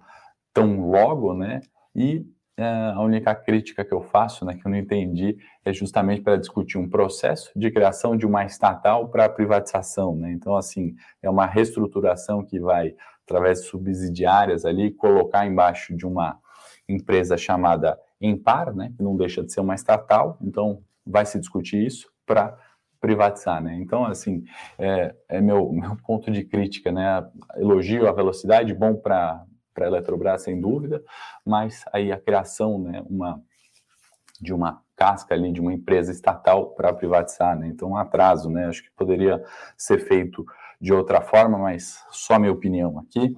tão 0.53 0.91
logo, 0.91 1.33
né? 1.33 1.61
E 1.95 2.27
é, 2.57 2.65
a 2.95 3.01
única 3.01 3.35
crítica 3.35 3.85
que 3.85 3.93
eu 3.93 4.01
faço, 4.01 4.45
né, 4.45 4.55
que 4.55 4.65
eu 4.65 4.71
não 4.71 4.79
entendi, 4.79 5.37
é 5.65 5.73
justamente 5.73 6.23
para 6.23 6.37
discutir 6.37 6.79
um 6.79 6.89
processo 6.89 7.51
de 7.57 7.71
criação 7.71 8.17
de 8.17 8.27
uma 8.27 8.45
estatal 8.45 9.09
para 9.09 9.29
privatização, 9.29 10.15
né? 10.15 10.31
Então, 10.33 10.57
assim, 10.57 10.95
é 11.21 11.29
uma 11.29 11.47
reestruturação 11.47 12.45
que 12.45 12.61
vai, 12.61 12.95
através 13.25 13.61
de 13.61 13.67
subsidiárias 13.67 14.65
ali, 14.65 14.93
colocar 14.93 15.47
embaixo 15.47 15.97
de 15.97 16.07
uma 16.07 16.39
empresa 16.89 17.37
chamada 17.37 17.99
Empar, 18.21 18.73
né, 18.75 18.93
que 18.97 19.03
não 19.03 19.17
deixa 19.17 19.43
de 19.43 19.53
ser 19.53 19.61
uma 19.61 19.75
estatal, 19.75 20.39
então 20.41 20.81
vai 21.05 21.27
se 21.27 21.39
discutir 21.39 21.85
isso 21.85 22.09
para 22.25 22.57
privatizar, 23.01 23.63
né? 23.63 23.77
Então, 23.81 24.05
assim, 24.07 24.45
é, 24.79 25.15
é 25.29 25.41
meu, 25.41 25.71
meu 25.73 25.97
ponto 26.07 26.31
de 26.31 26.43
crítica, 26.45 26.91
né? 26.91 27.27
Elogio 27.57 28.09
a 28.09 28.13
velocidade, 28.13 28.73
bom 28.73 28.95
para 28.95 29.45
para 29.75 29.87
a 29.87 29.89
Eletrobras, 29.89 30.43
sem 30.43 30.61
dúvida, 30.61 31.03
mas 31.45 31.85
aí 31.93 32.13
a 32.13 32.21
criação, 32.21 32.79
né, 32.79 33.05
uma, 33.11 33.43
de 34.41 34.55
uma 34.55 34.81
casca 34.97 35.35
ali, 35.35 35.53
de 35.53 35.61
uma 35.61 35.73
empresa 35.73 36.13
estatal 36.13 36.71
para 36.71 36.93
privatizar, 36.93 37.59
né, 37.59 37.67
então 37.67 37.91
um 37.91 37.97
atraso, 37.97 38.49
né, 38.49 38.67
acho 38.67 38.85
que 38.85 38.91
poderia 38.97 39.43
ser 39.77 39.99
feito 39.99 40.47
de 40.81 40.93
outra 40.93 41.21
forma, 41.21 41.59
mas 41.59 42.05
só 42.11 42.39
minha 42.39 42.53
opinião 42.53 42.99
aqui. 42.99 43.35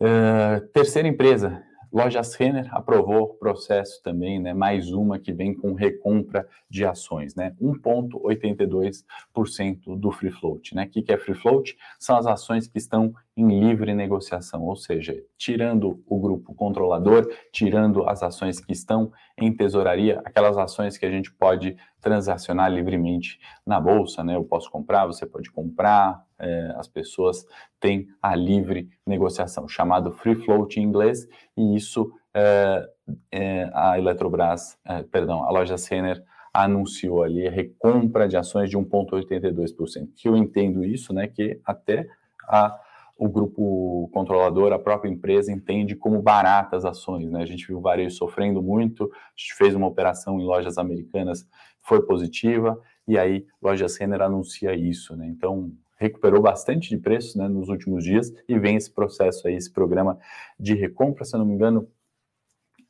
Uh, 0.00 0.60
terceira 0.72 1.06
empresa 1.06 1.62
Lojas 1.92 2.34
Renner 2.34 2.74
aprovou 2.74 3.22
o 3.22 3.34
processo 3.34 4.02
também, 4.02 4.40
né, 4.40 4.54
mais 4.54 4.90
uma 4.90 5.18
que 5.18 5.30
vem 5.30 5.54
com 5.54 5.74
recompra 5.74 6.48
de 6.68 6.86
ações, 6.86 7.34
né, 7.34 7.54
1,82% 7.60 9.94
do 9.94 10.10
free 10.10 10.30
float, 10.30 10.74
né, 10.74 10.84
o 10.84 10.88
que, 10.88 11.02
que 11.02 11.12
é 11.12 11.18
free 11.18 11.34
float? 11.34 11.76
São 11.98 12.16
as 12.16 12.26
ações 12.26 12.66
que 12.66 12.78
estão 12.78 13.12
em 13.36 13.60
livre 13.60 13.94
negociação, 13.94 14.62
ou 14.62 14.76
seja, 14.76 15.22
tirando 15.36 16.02
o 16.06 16.18
grupo 16.18 16.54
controlador, 16.54 17.28
tirando 17.50 18.08
as 18.08 18.22
ações 18.22 18.58
que 18.58 18.72
estão 18.72 19.12
em 19.36 19.54
tesouraria, 19.54 20.22
aquelas 20.24 20.56
ações 20.56 20.96
que 20.96 21.04
a 21.04 21.10
gente 21.10 21.30
pode 21.32 21.76
transacionar 22.02 22.70
livremente 22.70 23.38
na 23.64 23.80
bolsa, 23.80 24.22
né? 24.22 24.34
Eu 24.34 24.44
posso 24.44 24.70
comprar, 24.70 25.06
você 25.06 25.24
pode 25.24 25.50
comprar, 25.50 26.22
é, 26.38 26.74
as 26.76 26.88
pessoas 26.88 27.46
têm 27.80 28.08
a 28.20 28.34
livre 28.34 28.90
negociação, 29.06 29.68
chamado 29.68 30.12
free 30.12 30.34
float 30.34 30.78
em 30.78 30.82
inglês, 30.82 31.26
e 31.56 31.76
isso 31.76 32.12
é, 32.34 32.86
é, 33.30 33.70
a 33.72 33.96
Eletrobras, 33.98 34.76
é, 34.84 35.02
perdão, 35.04 35.44
a 35.44 35.50
loja 35.50 35.78
Senner 35.78 36.22
anunciou 36.52 37.22
ali 37.22 37.46
a 37.46 37.50
recompra 37.50 38.28
de 38.28 38.36
ações 38.36 38.68
de 38.68 38.76
1,82%. 38.76 40.08
Que 40.14 40.28
eu 40.28 40.36
entendo 40.36 40.84
isso, 40.84 41.14
né? 41.14 41.26
Que 41.26 41.58
até 41.64 42.06
a 42.46 42.78
o 43.18 43.28
grupo 43.28 44.08
controlador, 44.12 44.72
a 44.72 44.78
própria 44.78 45.10
empresa, 45.10 45.52
entende 45.52 45.94
como 45.94 46.20
baratas 46.20 46.84
ações. 46.84 47.30
Né? 47.30 47.42
A 47.42 47.46
gente 47.46 47.66
viu 47.66 47.78
o 47.78 47.82
varejo 47.82 48.16
sofrendo 48.16 48.62
muito, 48.62 49.04
a 49.04 49.30
gente 49.36 49.54
fez 49.54 49.74
uma 49.74 49.86
operação 49.86 50.40
em 50.40 50.44
lojas 50.44 50.78
americanas, 50.78 51.46
foi 51.80 52.02
positiva, 52.02 52.80
e 53.06 53.18
aí 53.18 53.46
Lojas 53.60 53.96
Renner 53.96 54.22
anuncia 54.22 54.74
isso. 54.74 55.16
Né? 55.16 55.26
Então, 55.26 55.72
recuperou 55.96 56.42
bastante 56.42 56.88
de 56.88 56.98
preço 56.98 57.38
né, 57.38 57.48
nos 57.48 57.68
últimos 57.68 58.04
dias 58.04 58.32
e 58.48 58.58
vem 58.58 58.76
esse 58.76 58.90
processo 58.90 59.46
aí, 59.46 59.54
esse 59.54 59.72
programa 59.72 60.18
de 60.58 60.74
recompra, 60.74 61.24
se 61.24 61.34
eu 61.34 61.38
não 61.38 61.46
me 61.46 61.54
engano, 61.54 61.88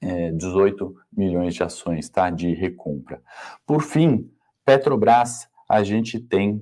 é, 0.00 0.32
18 0.32 0.94
milhões 1.12 1.54
de 1.54 1.62
ações 1.62 2.08
tá, 2.08 2.30
de 2.30 2.52
recompra. 2.54 3.22
Por 3.66 3.82
fim, 3.82 4.30
Petrobras, 4.64 5.48
a 5.68 5.82
gente 5.82 6.18
tem 6.18 6.56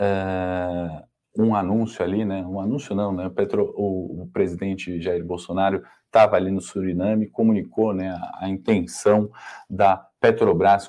uh, 0.00 1.05
um 1.38 1.54
anúncio 1.54 2.04
ali, 2.04 2.24
né? 2.24 2.44
Um 2.46 2.60
anúncio 2.60 2.94
não, 2.94 3.12
né? 3.12 3.26
O, 3.26 3.30
Petro, 3.30 3.72
o, 3.76 4.22
o 4.22 4.30
presidente 4.32 5.00
Jair 5.00 5.24
Bolsonaro 5.24 5.82
estava 6.06 6.36
ali 6.36 6.50
no 6.50 6.60
Suriname, 6.60 7.26
comunicou, 7.26 7.92
né, 7.92 8.08
a, 8.08 8.44
a, 8.44 8.48
intenção 8.48 9.30
da 9.68 9.96
Petrobras 10.20 10.88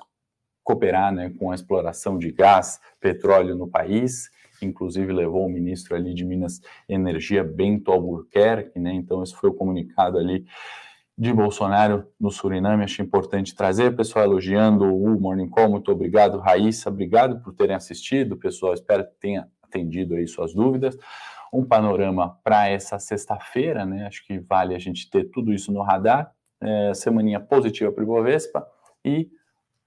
cooperar, 0.64 1.14
né, 1.14 1.34
com 1.38 1.52
a 1.52 1.56
exploração 1.56 2.18
de 2.18 2.32
gás, 2.32 2.80
petróleo 3.00 3.56
no 3.56 3.68
país. 3.68 4.30
Inclusive 4.62 5.14
levou 5.14 5.46
o 5.46 5.50
ministro 5.50 5.96
ali 5.96 6.14
de 6.14 6.26
Minas 6.26 6.62
Energia, 6.90 7.44
Bento 7.44 7.92
Albuquerque, 7.92 8.80
né? 8.80 8.92
Então 8.94 9.22
esse 9.22 9.36
foi 9.36 9.50
o 9.50 9.54
comunicado 9.54 10.18
ali 10.18 10.46
de 11.18 11.32
Bolsonaro 11.32 12.08
no 12.20 12.32
Suriname. 12.32 12.84
Achei 12.84 13.06
importante 13.06 13.56
trazer, 13.56 13.96
pessoal 13.96 14.26
elogiando 14.26 14.86
o 14.86 15.20
Morning 15.20 15.50
Call. 15.50 15.70
Muito 15.70 15.92
obrigado, 15.92 16.40
Raíssa. 16.40 16.90
Obrigado 16.90 17.40
por 17.42 17.54
terem 17.54 17.76
assistido, 17.76 18.36
pessoal. 18.36 18.74
Espero 18.74 19.06
que 19.06 19.14
tenha 19.20 19.48
atendido 19.78 20.16
aí 20.16 20.28
suas 20.28 20.54
dúvidas. 20.54 20.98
Um 21.54 21.64
panorama 21.64 22.38
para 22.44 22.68
essa 22.68 23.00
sexta-feira, 23.00 23.86
né? 23.86 24.08
Acho 24.08 24.26
que 24.26 24.40
vale 24.40 24.76
a 24.76 24.80
gente 24.80 25.10
ter 25.10 25.26
tudo 25.26 25.54
isso 25.54 25.72
no 25.72 25.82
radar. 25.82 26.32
É, 26.60 26.94
semaninha 26.94 27.40
positiva 27.40 27.92
para 27.92 28.02
o 28.02 28.04
Ibovespa 28.04 28.68
e 29.06 29.30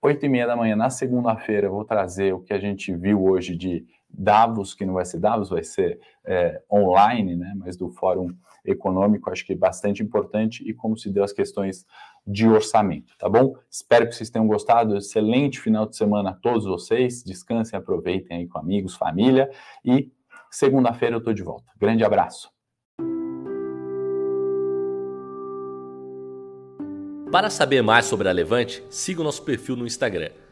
oito 0.00 0.24
e 0.24 0.28
meia 0.28 0.46
da 0.46 0.54
manhã 0.54 0.76
na 0.76 0.88
segunda-feira 0.88 1.68
vou 1.68 1.84
trazer 1.84 2.32
o 2.32 2.40
que 2.40 2.52
a 2.52 2.60
gente 2.60 2.94
viu 2.94 3.24
hoje 3.24 3.56
de 3.56 3.84
Davos, 4.12 4.74
que 4.74 4.84
não 4.84 4.94
vai 4.94 5.04
ser 5.04 5.18
Davos, 5.18 5.48
vai 5.48 5.62
ser 5.62 6.00
é, 6.24 6.62
online, 6.70 7.36
né? 7.36 7.54
Mas 7.56 7.76
do 7.76 7.88
Fórum 7.90 8.34
Econômico, 8.64 9.30
acho 9.30 9.44
que 9.44 9.52
é 9.52 9.56
bastante 9.56 10.02
importante 10.02 10.62
e 10.68 10.74
como 10.74 10.96
se 10.96 11.10
deu 11.10 11.24
as 11.24 11.32
questões 11.32 11.86
de 12.26 12.46
orçamento, 12.46 13.16
tá 13.18 13.28
bom? 13.28 13.54
Espero 13.70 14.06
que 14.06 14.14
vocês 14.14 14.30
tenham 14.30 14.46
gostado. 14.46 14.96
Excelente 14.96 15.58
final 15.58 15.86
de 15.86 15.96
semana 15.96 16.30
a 16.30 16.34
todos 16.34 16.64
vocês. 16.64 17.22
Descansem, 17.22 17.78
aproveitem 17.78 18.38
aí 18.38 18.46
com 18.46 18.58
amigos, 18.58 18.94
família 18.94 19.50
e 19.84 20.10
segunda-feira 20.50 21.16
eu 21.16 21.22
tô 21.22 21.32
de 21.32 21.42
volta. 21.42 21.72
Grande 21.78 22.04
abraço. 22.04 22.50
Para 27.30 27.48
saber 27.48 27.80
mais 27.80 28.06
sobre 28.06 28.28
a 28.28 28.32
Levante, 28.32 28.82
siga 28.90 29.20
o 29.20 29.24
nosso 29.24 29.44
perfil 29.44 29.76
no 29.76 29.86
Instagram, 29.86 30.30